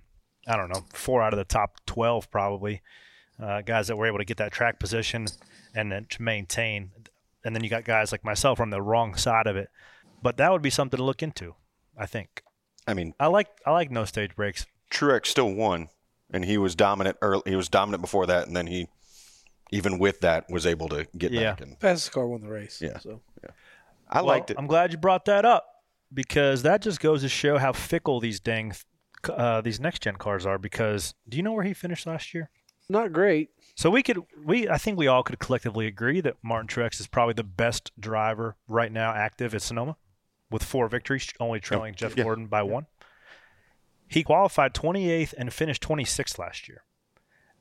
[0.46, 2.82] I don't know four out of the top twelve probably
[3.42, 5.26] uh, guys that were able to get that track position
[5.74, 6.90] and then to maintain,
[7.44, 9.68] and then you got guys like myself on the wrong side of it.
[10.22, 11.54] But that would be something to look into.
[11.96, 12.42] I think.
[12.86, 14.66] I mean, I like I like no stage breaks.
[14.90, 15.88] Truex still won,
[16.30, 17.42] and he was dominant early.
[17.46, 18.88] He was dominant before that, and then he,
[19.70, 21.50] even with that, was able to get Yeah.
[21.52, 21.60] back.
[21.60, 22.80] And Fastest car won the race.
[22.80, 22.98] Yeah.
[22.98, 23.50] So yeah.
[24.08, 24.56] I Well, liked it.
[24.58, 25.66] I'm glad you brought that up
[26.12, 28.72] because that just goes to show how fickle these dang
[29.28, 30.58] uh, these next gen cars are.
[30.58, 32.50] Because do you know where he finished last year?
[32.90, 33.50] not great.
[33.74, 37.06] So we could we I think we all could collectively agree that Martin Truex is
[37.06, 39.96] probably the best driver right now active at Sonoma,
[40.50, 42.24] with four victories, only trailing Jeff Yeah.
[42.24, 42.86] Gordon by one.
[44.06, 46.82] He qualified 28th and finished 26th last year.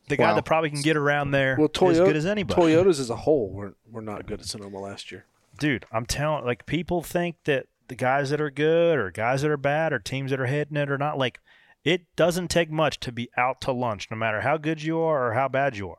[0.08, 0.36] The guy Wow.
[0.36, 2.62] that probably can get around there Well, as good as anybody.
[2.62, 5.26] Toyotas as a whole were were not good at Sonoma last year.
[5.60, 9.52] dude, I'm telling like people think that the guys that are good or guys that
[9.52, 11.40] are bad or teams that are hitting it or not like
[11.84, 15.28] it doesn't take much to be out to lunch, no matter how good you are
[15.30, 15.98] or how bad you are.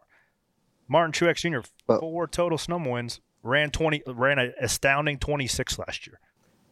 [0.86, 1.68] Martin Truex Jr.
[1.86, 6.18] Well- four total Sonoma wins, ran twenty, ran an astounding twenty six last year.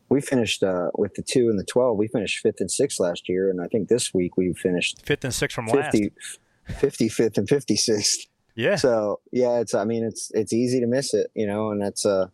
[0.09, 1.99] We finished uh, with the two and the twelve.
[1.99, 5.24] We finished fifth and sixth last year, and I think this week we finished Fifth
[5.24, 5.97] and sixth from last.
[6.68, 8.26] 50, 55th and fifty sixth.
[8.54, 11.80] Yeah, So yeah, it's I mean it's it's easy to miss it, you know, and
[11.82, 12.28] that's uh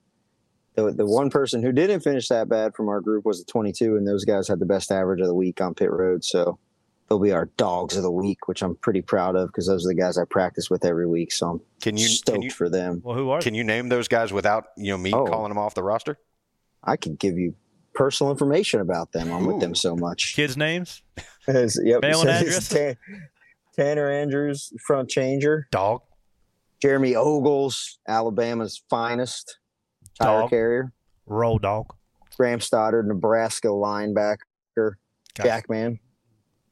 [0.75, 3.97] the the one person who didn't finish that bad from our group was the 22,
[3.97, 6.25] and those guys had the best average of the week on pit road.
[6.25, 6.59] So
[7.09, 9.89] they'll be our dogs of the week, which I'm pretty proud of because those are
[9.89, 11.33] the guys I practice with every week.
[11.33, 13.03] So I'm Can you stoked can you for them.
[13.05, 15.27] well, who are can you name those guys without you know me Oh.
[15.27, 16.19] calling them off the roster?
[16.85, 17.55] I could give you
[17.95, 19.31] personal information about them.
[19.33, 19.53] I'm Ooh.
[19.55, 20.35] with them so much.
[20.37, 21.03] kids' names?
[21.49, 22.69] It's- yep, it Mailing address?
[22.69, 22.97] Tan-
[23.75, 25.67] Tanner Andrews, front changer.
[25.71, 26.03] Dog,
[26.81, 29.59] Jeremy Ogles, Alabama's finest
[30.21, 30.51] tire Dog.
[30.51, 30.93] carrier.
[31.27, 31.87] roll dog,
[32.37, 34.37] Graham Stoddard, Nebraska linebacker.
[35.35, 35.49] Gotcha.
[35.49, 36.01] Jackman.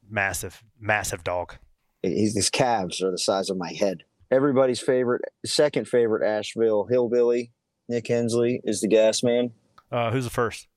[0.09, 1.55] massive, massive dog.
[2.03, 4.03] He's his calves are the size of my head.
[4.29, 7.51] Everybody's favorite, second favorite Asheville hillbilly,
[7.89, 9.51] Nick Hensley, is the gas man.
[9.91, 10.67] Uh, who's the first?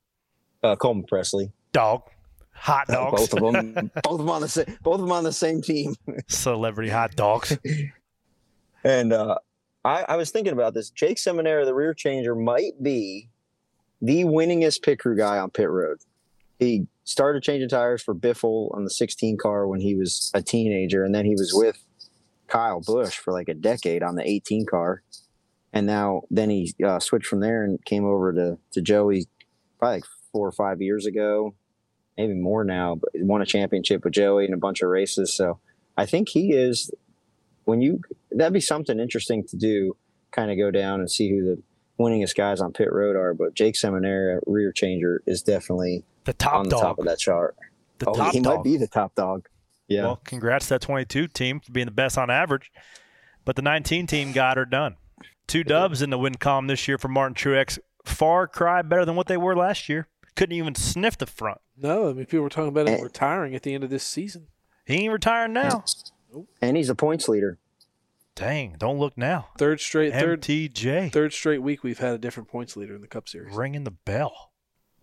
[0.63, 1.51] Uh, Coleman Presley.
[1.71, 2.01] Dog,
[2.55, 5.11] hot Uh, dogs, both of them, both of them on the same, both of them
[5.11, 5.95] on the same team.
[6.27, 7.57] celebrity hot dogs.
[8.83, 9.37] And uh,
[9.83, 10.89] I, I was thinking about this.
[10.89, 13.29] Jake Seminara, the rear changer, might be
[14.01, 15.97] the winningest pit crew guy on pit road.
[16.59, 21.03] He started changing tires for Biffle on the 16 car when he was a teenager,
[21.03, 21.77] and then he was with
[22.47, 25.01] Kyle Busch for like a decade on the 18 car.
[25.73, 29.27] And now, then he uh, switched from there and came over to, to Joey
[29.77, 31.53] probably like four or five years ago,
[32.17, 35.33] maybe more now, but won a championship with Joey and a bunch of races.
[35.35, 35.59] So
[35.97, 36.91] I think he is
[37.65, 37.99] when you
[38.31, 39.95] that'd be something interesting to do
[40.31, 41.61] kind of go down and see who the
[41.99, 46.55] winningest guys on pit road are but jake seminara rear changer is definitely The top
[46.55, 46.81] on the dog.
[46.81, 47.55] top of that chart
[47.99, 48.57] The oh top he dog.
[48.57, 49.47] might be the top dog
[49.87, 52.69] yeah Well, congrats to that 22 team for being the best on average.
[53.45, 54.95] But the 19 team got her done.
[55.47, 57.77] Two dubs in the win column this year for Martin Truex.
[58.03, 60.07] Far cry better than what they were last year.
[60.35, 61.61] Couldn't even sniff the front.
[61.77, 63.03] No, I mean people were talking about him Eh.
[63.03, 64.47] retiring at the end of this season.
[64.85, 65.83] He ain't retiring now.
[66.61, 67.57] and he's a points leader
[68.35, 69.47] Dang, don't look now.
[69.57, 71.11] Third straight third TJ.
[71.13, 73.55] third straight week we've had a different points leader in the Cup Series.
[73.55, 74.51] ringing the bell.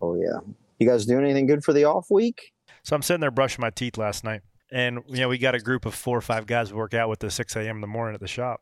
[0.01, 0.39] oh yeah
[0.79, 2.53] you guys doing anything good for the off week
[2.83, 5.59] So I'm sitting there brushing my teeth last night, and you know we got a
[5.59, 7.77] group of four or five guys we work out with at 6 a.m.
[7.77, 8.61] in the morning at the shop.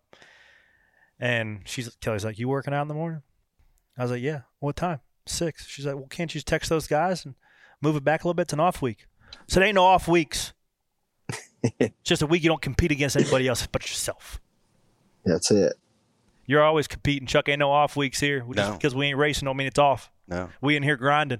[1.19, 3.21] And she's Kelly's like, "You working out in the morning?"
[3.97, 4.99] I was like, "Yeah." What time?
[5.27, 5.67] Six.
[5.67, 7.35] She's like, "Well, can't you just text those guys and
[7.81, 9.07] move it back a little bit to an off week?"
[9.47, 10.53] So it ain't no off weeks.
[11.79, 14.39] it's just a week you don't compete against anybody else but yourself.
[15.25, 15.73] that's it
[16.45, 17.47] You're always competing, Chuck.
[17.49, 18.39] Ain't no off weeks here.
[18.41, 18.73] Just No.
[18.73, 20.11] because we ain't racing don't mean it's off.
[20.27, 21.39] No, We in here grinding.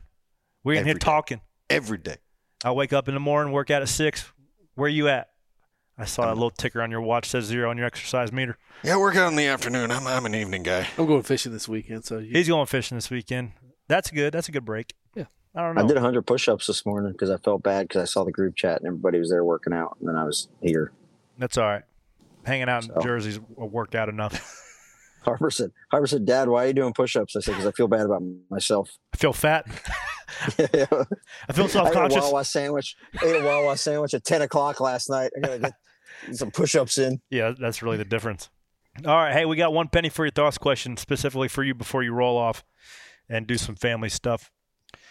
[0.64, 1.06] We in here Every day.
[1.06, 1.42] talking.
[1.70, 2.18] every day.
[2.64, 4.32] I wake up in the morning, work out at six.
[4.76, 5.30] Where you at?
[5.98, 8.58] I saw that little ticker on your watch says zero on your exercise meter.
[8.84, 9.92] Yeah, work out in the afternoon.
[9.92, 10.88] I'm I'm an evening guy.
[10.98, 13.52] I'm going fishing this weekend, so you, He's going fishing this weekend.
[13.88, 14.34] That's good.
[14.34, 14.94] That's a good break.
[15.56, 15.84] I don't know.
[15.84, 18.56] i did 100 push-ups this morning because i felt bad because i saw the group
[18.56, 20.91] chat and everybody was there working out and then i was here
[21.38, 21.84] That's all right.
[22.45, 23.02] Hanging out in So.
[23.02, 24.58] Jersey's worked out enough.
[25.24, 27.88] harper said harper said dad why are you doing push-ups i said because i feel
[27.88, 29.66] bad about myself I feel fat.
[29.68, 29.74] I
[31.49, 32.24] I feel ate self a conscious.
[32.24, 32.95] Wawa sandwich.
[33.22, 35.30] Ate a Wawa sandwich at ten o'clock last night.
[35.36, 35.74] I gotta get
[36.36, 37.22] some push-ups in.
[37.30, 38.49] Yeah, that's really the difference.
[39.06, 39.34] All right.
[39.34, 42.38] Hey, we got one penny for your thoughts question specifically for you before you roll
[42.38, 42.64] off
[43.30, 44.49] and do some family stuff.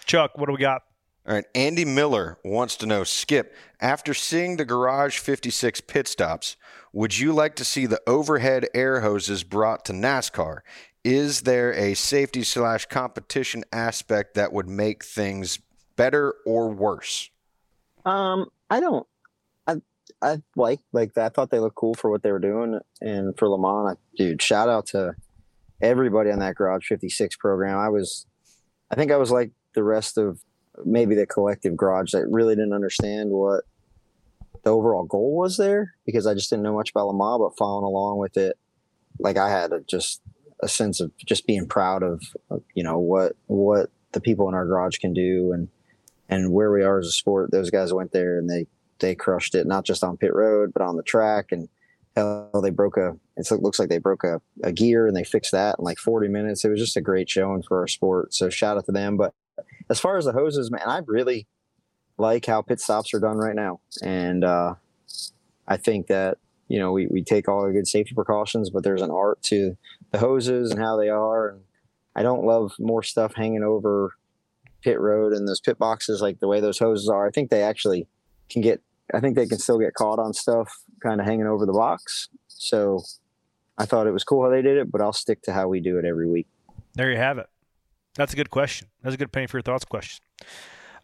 [0.06, 0.82] Chuck, what do we got?
[1.26, 6.56] All right, Andy Miller wants to know, Skip, after seeing the Garage 56 pit stops,
[6.92, 10.60] would you like to see the overhead air hoses brought to NASCAR?
[11.04, 15.58] is there a safety slash competition aspect that would make things
[15.96, 17.30] better or worse?
[18.04, 19.06] Um, I don't.
[19.66, 19.76] I
[20.22, 21.26] I like like that.
[21.26, 24.16] I thought they looked cool for what they were doing, and for Le Mans, I,
[24.16, 25.14] dude, shout out to
[25.80, 27.78] everybody on that Garage 56 program.
[27.78, 28.26] I was,
[28.90, 30.40] I think I was like the rest of
[30.84, 33.64] maybe the collective garage that really didn't understand what
[34.62, 37.56] the overall goal was there because I just didn't know much about Le Mans, but
[37.56, 38.58] following along with it,
[39.18, 40.20] like I had a, just
[40.62, 44.54] a sense of just being proud of, of, you know what what the people in
[44.54, 45.68] our garage can do and
[46.28, 47.50] and where we are as a sport.
[47.50, 48.66] Those guys went there and they
[48.98, 51.68] they crushed it, not just on pit road but on the track and
[52.16, 55.52] hell they broke a it looks like they broke a, a gear and they fixed
[55.52, 56.64] that in like 40 minutes.
[56.64, 58.34] It was just a great showing for our sport.
[58.34, 59.16] So shout out to them.
[59.16, 59.32] But
[59.90, 61.46] as far as the hoses, man, I really
[62.16, 63.80] like how pit stops are done right now.
[64.02, 64.74] And uh,
[65.66, 66.38] I think that,
[66.68, 69.76] you know, we, we take all the good safety precautions, but there's an art to
[70.12, 71.48] the hoses and how they are.
[71.48, 71.60] And
[72.14, 74.14] I don't love more stuff hanging over
[74.82, 77.26] pit road and those pit boxes like the way those hoses are.
[77.26, 78.06] I think they actually
[78.48, 78.80] can get,
[79.12, 80.72] I think they can still get caught on stuff
[81.02, 82.28] kind of hanging over the box.
[82.46, 83.02] So
[83.76, 85.80] I thought it was cool how they did it, but I'll stick to how we
[85.80, 86.46] do it every week.
[86.94, 87.48] There you have it.
[88.14, 88.88] That's a good question.
[89.02, 90.22] That's a good penny for your thoughts question.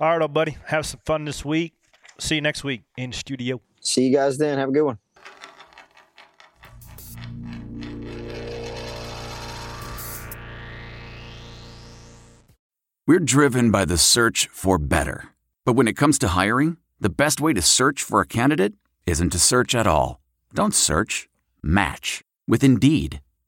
[0.00, 0.56] All right, old buddy.
[0.66, 1.74] Have some fun this week.
[2.18, 3.60] See you next week in studio.
[3.80, 4.58] See you guys then.
[4.58, 4.98] Have a good one.
[13.06, 15.28] We're driven by the search for better.
[15.64, 18.74] But when it comes to hiring, the best way to search for a candidate
[19.06, 20.20] isn't to search at all.
[20.54, 21.28] Don't search,
[21.62, 23.20] match with Indeed.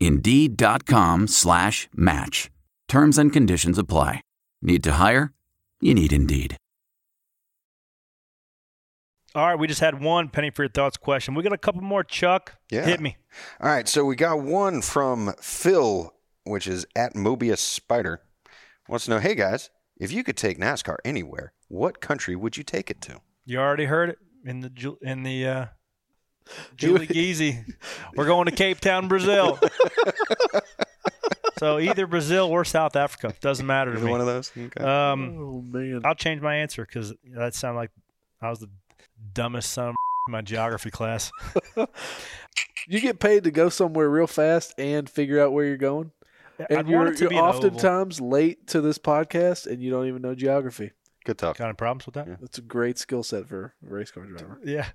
[0.00, 2.50] Indeed.com slash match.
[2.88, 4.22] Terms and conditions apply.
[4.62, 5.32] Need to hire?
[5.80, 6.56] You need Indeed.
[9.34, 11.34] All right, we just had one penny for your thoughts question.
[11.34, 12.54] We got a couple more, Chuck.
[12.70, 12.84] Yeah.
[12.86, 13.18] Hit me.
[13.60, 16.12] All right, so we got one from Phil,
[16.44, 18.22] which is at Mobius Spider.
[18.88, 19.70] Wants to know, hey guys,
[20.00, 23.20] if you could take NASCAR anywhere, what country would you take it to?
[23.44, 25.66] You already heard it in the in the uh,
[26.76, 27.64] Julie Geezy.
[28.18, 29.58] We're going to Cape Town, Brazil.
[31.58, 34.10] so either Brazil or South Africa doesn't matter to Either me.
[34.10, 34.50] one of those?
[34.56, 34.84] Okay.
[34.84, 36.00] Um, Oh man.
[36.04, 37.90] I'll change my answer because that sounded like
[38.42, 38.70] I was the
[39.34, 39.94] dumbest son of
[40.28, 41.30] in my geography class.
[42.90, 46.10] You get paid to go somewhere real fast and figure out where you're going.
[46.58, 47.56] I'd And you're, it to you're be an oval.
[47.66, 50.92] oftentimes late to this podcast and you don't even know geography.
[51.26, 51.58] Good talk.
[51.58, 52.26] Kind of problems with that?
[52.26, 52.36] Yeah.
[52.40, 54.58] That's a great skill set for a race car driver.
[54.64, 54.86] Yeah,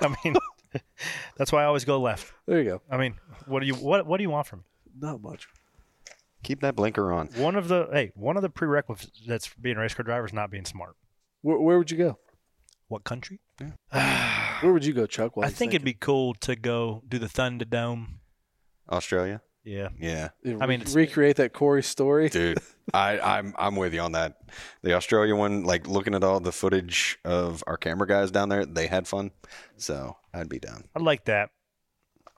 [0.00, 0.34] I mean,
[1.36, 2.32] that's why I always go left.
[2.46, 2.82] There you go.
[2.90, 3.14] I mean,
[3.46, 4.64] what do you what what do you want from me?
[4.98, 5.48] Not much.
[6.42, 7.28] Keep that blinker on.
[7.36, 10.26] One of the hey, one of the prerequisites that's for being a race car driver
[10.26, 10.96] is not being smart.
[11.42, 12.18] Where, where would you go?
[12.88, 13.40] What country?
[13.60, 14.58] Yeah.
[14.60, 15.36] Where would you go, Chuck?
[15.36, 15.84] while I he's think it'd thinking?
[16.00, 18.06] be cool to go do the Thunderdome.
[18.90, 19.40] Australia?
[19.64, 20.28] Yeah, Yeah.
[20.60, 22.28] I mean, it's- recreate that Corey story.
[22.28, 22.58] Dude,
[22.94, 24.38] I, I'm I'm with you on that.
[24.82, 28.66] The Australia one, like looking at all the footage of our camera guys down there,
[28.66, 29.30] they had fun.
[29.76, 30.84] So I'd be down.
[30.96, 31.50] I like that.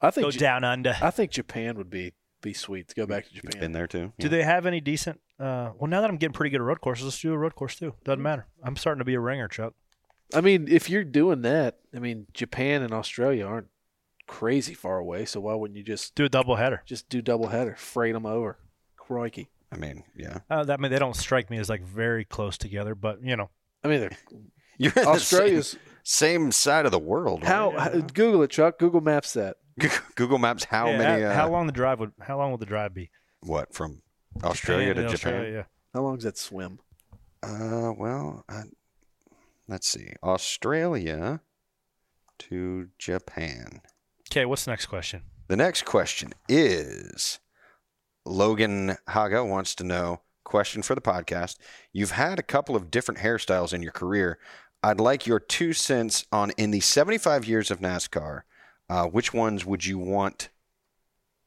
[0.02, 0.94] I think Go Ja- down under.
[1.00, 2.12] I think Japan would be
[2.42, 3.60] be sweet to go back to It's Japan.
[3.60, 4.12] been there too.
[4.18, 5.18] Do they have any decent?
[5.40, 7.54] Uh, well, now that I'm getting pretty good at road courses, let's do a road
[7.54, 7.94] course too.
[8.04, 8.46] Doesn't matter.
[8.62, 9.72] I'm starting to be a ringer, Chuck.
[10.34, 13.68] I mean, if you're doing that, I mean, Japan and Australia aren't
[14.26, 16.82] crazy far away, so why wouldn't you just Do a double header.
[16.86, 18.58] just do double header, freight them over?
[18.96, 19.50] Crikey!
[19.72, 20.38] I mean, yeah.
[20.48, 23.36] Uh, that I mean, they don't strike me as like very close together, but you
[23.36, 23.50] know,
[23.82, 24.16] I mean, they're,
[24.78, 27.44] You're in the Australia's same, same side of the world.
[27.44, 27.80] how, Yeah.
[27.80, 28.78] how- Google it, Chuck.
[28.78, 29.56] Google Maps that.
[30.14, 32.12] Google Maps how Yeah, many How, uh, how long the drive would?
[32.20, 33.10] How long would the drive be?
[33.40, 34.00] what from
[34.42, 35.34] Australia Japan to to Japan?
[35.34, 36.78] Australia, How long does that swim?
[37.42, 38.62] Uh, well, I,
[39.68, 40.12] let's see.
[40.22, 41.40] Australia
[42.38, 43.80] to Japan.
[44.34, 45.22] Okay, what's the next question?
[45.46, 47.38] The next question is
[48.26, 51.56] Logan Haga wants to know question for the podcast.
[51.92, 54.40] You've had a couple of different hairstyles in your career.
[54.82, 58.40] I'd like your two cents on in the 75 years of NASCAR,
[58.90, 60.48] uh, which ones would you want?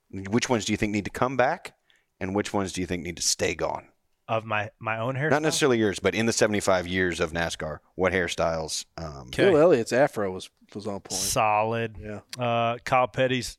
[0.10, 1.76] Which ones do you think need to come back,
[2.22, 3.90] and which ones do you think need to stay gone?
[4.30, 5.30] Of my my own hair.
[5.30, 8.86] Not necessarily yours, but in the 75 years of NASCAR, what hairstyles?
[8.98, 9.46] Um, Okay.
[9.50, 11.14] Bill Elliott's afro was was on point.
[11.14, 11.96] Solid.
[11.98, 13.58] Yeah, Uh, Kyle Petty's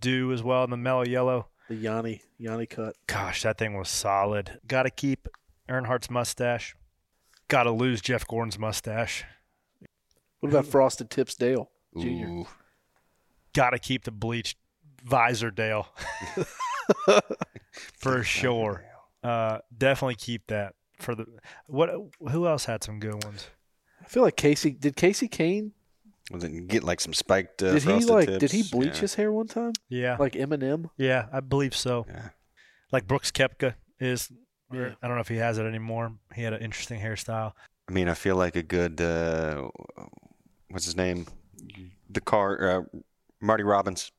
[0.00, 1.48] do as well in the mellow yellow.
[1.70, 2.96] The Yanni Yanni cut.
[3.06, 4.60] Gosh, that thing was solid.
[4.66, 5.26] Got to keep
[5.70, 6.76] Earnhardt's mustache.
[7.48, 9.24] Got to lose Jeff Gordon's mustache.
[10.40, 12.06] What about Frosted Tips Dale Jr.?
[12.08, 12.46] Ooh.
[13.54, 14.58] Got to keep the bleached
[15.02, 15.88] visor Dale
[17.98, 18.84] for sure.
[19.22, 21.26] Uh, definitely keep that for the
[21.66, 21.90] what?
[22.30, 23.48] Who else had some good ones?
[24.02, 25.72] I feel like Casey did Kasey Kahne.
[26.30, 27.62] Was it get like some spiked?
[27.62, 28.28] Uh, did he like?
[28.28, 28.38] tips?
[28.38, 29.00] Did he bleach Yeah.
[29.00, 29.72] his hair one time?
[29.88, 30.90] Yeah, Like Eminem.
[30.96, 32.06] yeah, I believe so.
[32.08, 32.28] Yeah.
[32.92, 34.30] Like Brooks Koepka is.
[34.72, 34.90] Yeah.
[35.02, 36.12] I don't know if he has it anymore.
[36.34, 37.52] He had an interesting hairstyle.
[37.88, 39.00] I mean, I feel like a good.
[39.00, 39.68] Uh,
[40.68, 41.26] what's his name?
[42.08, 42.70] The car.
[42.70, 42.98] Uh,
[43.40, 44.12] Marty Robbins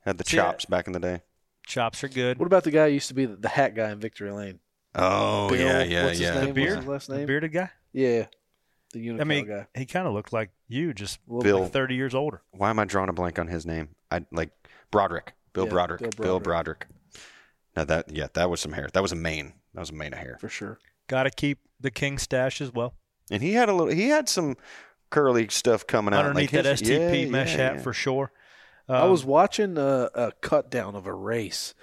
[0.00, 0.42] had the Yeah.
[0.42, 1.22] chops back in the day.
[1.66, 2.38] Chops are good.
[2.38, 4.58] What about the guy who used to be the, the hat guy in Victory Lane?
[4.94, 6.34] Oh Bill, yeah, yeah, what's his yeah.
[6.34, 6.46] name?
[6.48, 6.68] The beard?
[6.86, 7.70] What's his last The bearded guy.
[7.92, 8.26] Yeah,
[8.92, 9.66] the Unocal I mean, guy.
[9.74, 11.60] he kind of looked like you, just Bill.
[11.60, 12.42] like thirty years older.
[12.50, 13.90] Why am I drawing a blank on his name?
[14.10, 14.50] I like
[14.90, 15.32] Broderick.
[15.52, 16.00] Bill Yeah, Broderick.
[16.00, 16.80] Bill Bill Broderick.
[16.80, 16.86] Broderick.
[17.76, 18.88] Now that yeah, that was some hair.
[18.92, 19.54] That was a mane.
[19.74, 20.36] That was a mane of hair.
[20.40, 20.78] for sure.
[21.06, 22.94] Got to keep the king stash as well.
[23.30, 23.92] And he had a little.
[23.92, 24.56] He had some
[25.10, 27.82] curly stuff coming out Underneath like that his- STP yeah, mesh yeah, hat yeah.
[27.82, 28.30] for sure.
[28.88, 31.74] I Um, was watching a, a cut down of a race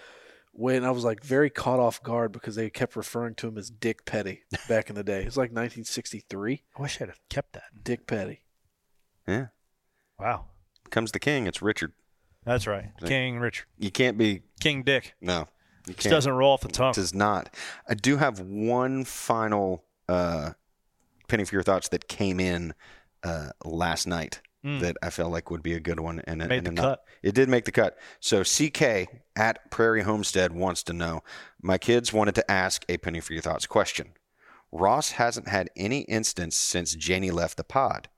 [0.52, 3.70] when I was like very caught off guard because they kept referring to him as
[3.70, 5.22] Dick Petty back in the day.
[5.22, 6.64] It was like 1963.
[6.78, 7.64] I wish I'd have kept that.
[7.84, 8.42] Dick Petty.
[9.28, 9.48] Yeah.
[10.20, 10.46] Wow,
[10.90, 11.48] Comes the king.
[11.48, 11.94] It's Richard.
[12.44, 12.92] that's right.
[13.00, 14.42] Like- King Richard, You can't be.
[14.60, 15.14] King Dick.
[15.22, 15.48] No.
[15.88, 16.12] You can't.
[16.12, 16.92] doesn't roll off the tongue.
[16.92, 17.56] It does not.
[17.88, 20.52] I do have one final uh,
[21.30, 22.74] penny for your thoughts that came in
[23.24, 24.82] uh, last night Mm.
[24.82, 26.22] that I felt like would be a good one.
[26.28, 27.04] And, it Made and the not- cut.
[27.24, 27.98] It did make the cut.
[28.20, 29.08] So CK
[29.38, 31.22] at Prairie Homestead wants to know.
[31.62, 34.16] My kids wanted to ask a penny for your thoughts question.
[34.72, 38.10] Ross hasn't had any instance since Janie left the pod.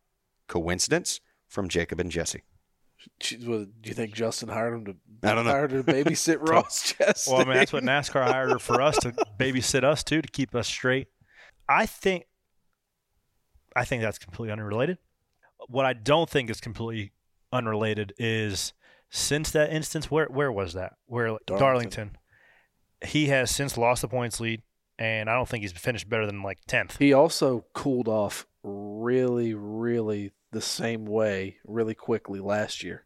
[0.48, 1.20] Coincidence?
[1.48, 2.42] From Jacob and Jesse.
[3.46, 5.52] Well, Do you think Justin hired him to I don't know.
[5.52, 7.32] hired her to babysit Ross Chastain?
[7.32, 10.28] Well, I mean, that's what NASCAR hired her for us to babysit us too, to
[10.30, 11.08] keep us straight.
[11.70, 12.26] I think,
[13.76, 14.98] I think that's completely unrelated.
[15.68, 17.12] What I don't think is completely
[17.54, 18.74] unrelated is
[19.10, 20.94] since that instance, where where was that?
[21.06, 21.58] Where Darlington.
[21.60, 22.18] Darlington.
[23.04, 24.62] He has since lost the points lead,
[25.00, 26.98] and I don't think he's finished better than like tenth.
[26.98, 33.06] He also cooled off really, really the same way really quickly last year.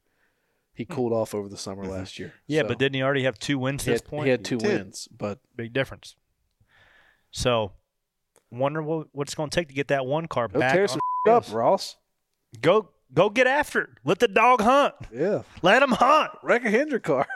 [0.74, 2.30] He cooled off over the summer last year.
[2.30, 2.34] Hmm.
[2.48, 4.26] Yeah, So but didn't he already have two wins at this had, point?
[4.26, 4.68] he had two did.
[4.82, 6.16] wins, but Big difference.
[7.32, 7.72] So,
[8.52, 10.74] wonder what what it's going to take to get that one car go back.
[10.74, 11.00] tear some
[11.30, 11.46] up.
[11.52, 11.96] Ross.
[12.62, 13.90] Go go get after it.
[14.04, 14.94] Let the dog hunt.
[15.14, 16.32] Yeah, Let him hunt.
[16.44, 17.28] wreck a Hendrick car.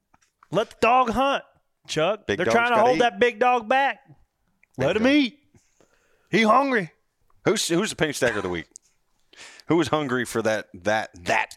[0.50, 1.44] Let the dog hunt.
[1.86, 3.00] Chuck, Big they're trying to hold eat.
[3.00, 3.98] that big dog back.
[4.76, 5.38] Let him eat.
[6.30, 6.90] He hungry.
[7.44, 8.66] Who's who's the penny stacker of the week?
[9.68, 11.56] Who was hungry for that that that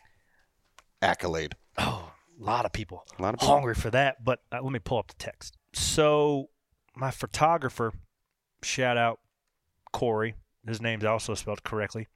[1.01, 1.55] accolade?
[1.77, 3.03] Oh, a lot of people.
[3.19, 3.53] A lot of people.
[3.53, 4.23] hungry for that.
[4.23, 5.57] But uh, let me pull up the text.
[5.73, 6.49] So,
[6.95, 7.93] my photographer,
[8.63, 9.19] shout out
[9.91, 10.35] Corey.
[10.65, 12.07] His name's also spelled correctly.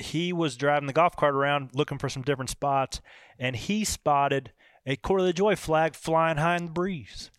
[0.00, 3.00] He was driving the golf cart around looking for some different spots,
[3.38, 4.52] and he spotted
[4.86, 7.30] a Corey LaJoie flag flying high in the breeze.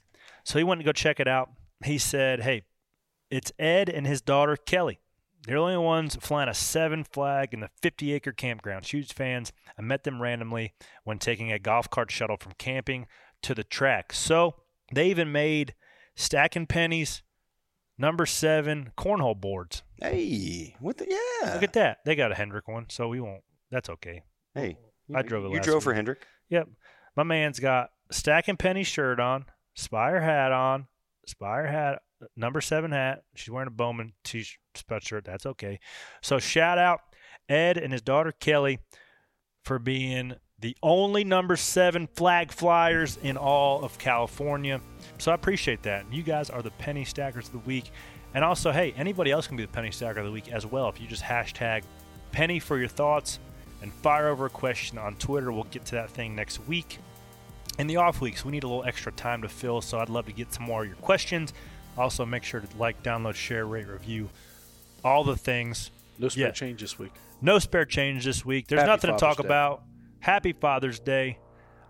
[0.44, 1.50] So he went to go check it out.
[1.84, 2.64] He said, "Hey,
[3.30, 5.00] it's Ed and his daughter Kelly.
[5.46, 8.86] They're the only ones flying a seven flag in the 50 acre campground.
[8.86, 9.52] Huge fans.
[9.78, 13.08] I met them randomly when taking a golf cart shuttle from camping
[13.42, 14.14] to the track.
[14.14, 14.56] So
[14.94, 15.74] they even made
[16.16, 17.24] stacking pennies,
[18.02, 19.84] number seven cornhole boards.
[20.02, 21.54] Hey, what the yeah?
[21.54, 22.00] Look at that.
[22.04, 23.44] They got a Hendrick one, so we won't.
[23.70, 24.24] That's okay.
[24.54, 24.78] Hey,
[25.14, 25.84] I drove it You last drove week.
[25.84, 26.26] for Hendrick.
[26.50, 26.68] Yep.
[27.16, 29.46] My man's got stacking penny shirt on,
[29.76, 30.88] Spire hat on,
[31.28, 32.02] Spire hat,
[32.36, 33.24] number seven hat.
[33.36, 34.46] She's wearing a Bowman t
[34.76, 35.24] sweatshirt.
[35.24, 35.80] That's okay.
[36.22, 37.02] So shout out
[37.48, 38.80] Ed and his daughter Kelly
[39.64, 44.80] for being the only number seven flag flyers in all of California.
[45.18, 46.06] So I appreciate that.
[46.12, 47.92] You guys are the penny stackers of the week.
[48.34, 50.88] And also, hey, anybody else can be the penny stacker of the week as well.
[50.88, 51.84] If you just hashtag
[52.32, 53.40] penny for your thoughts
[53.82, 57.00] and fire over a question on Twitter, we'll get to that thing next week.
[57.80, 60.28] In the off weeks, we need a little extra time to fill, so I'd love
[60.28, 61.54] to get some more of your questions.
[61.98, 64.30] Also, make sure to like, download, share, rate, review,
[65.04, 65.90] all the things.
[66.20, 66.52] No spare Yeah.
[66.52, 67.12] change this week.
[67.42, 68.68] No spare change this week.
[68.68, 69.46] There's Happy nothing to talk Day.
[69.48, 69.82] about.
[70.22, 71.38] Happy Father's Day.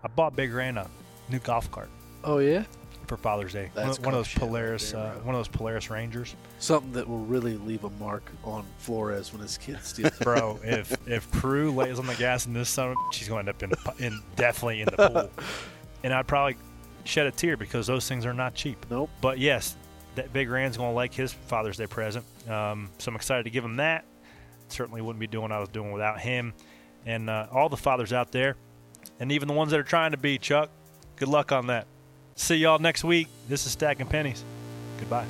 [0.02, 0.88] I bought Big Ran a
[1.30, 1.88] new golf cart
[2.24, 2.64] Oh yeah,
[3.06, 3.70] for Father's Day.
[3.74, 6.34] That's one, one of those shit right Polaris, there, uh, one of those Polaris Rangers,
[6.58, 10.06] something that will really leave a mark on Flores when his kids steal.
[10.06, 10.18] it.
[10.20, 10.58] bro.
[10.64, 13.96] if if Crew lays on the gas in this summer, she's going to end up
[13.98, 15.30] in, in definitely in the pool,
[16.04, 16.56] and I'd probably
[17.04, 18.84] shed a tear because those things are not cheap.
[18.90, 19.10] Nope.
[19.20, 19.76] But yes,
[20.14, 22.24] that Big Rand's going to like his Father's Day present.
[22.48, 24.04] Um, so I'm excited to give him that.
[24.68, 26.54] Certainly wouldn't be doing what I was doing without him
[27.06, 28.56] and uh, all the fathers out there,
[29.20, 30.70] and even the ones that are trying to be, Chuck.
[31.16, 31.86] Good luck on that.
[32.34, 33.28] See y'all next week.
[33.48, 34.44] This is Stacking Pennies.
[34.98, 35.26] Goodbye.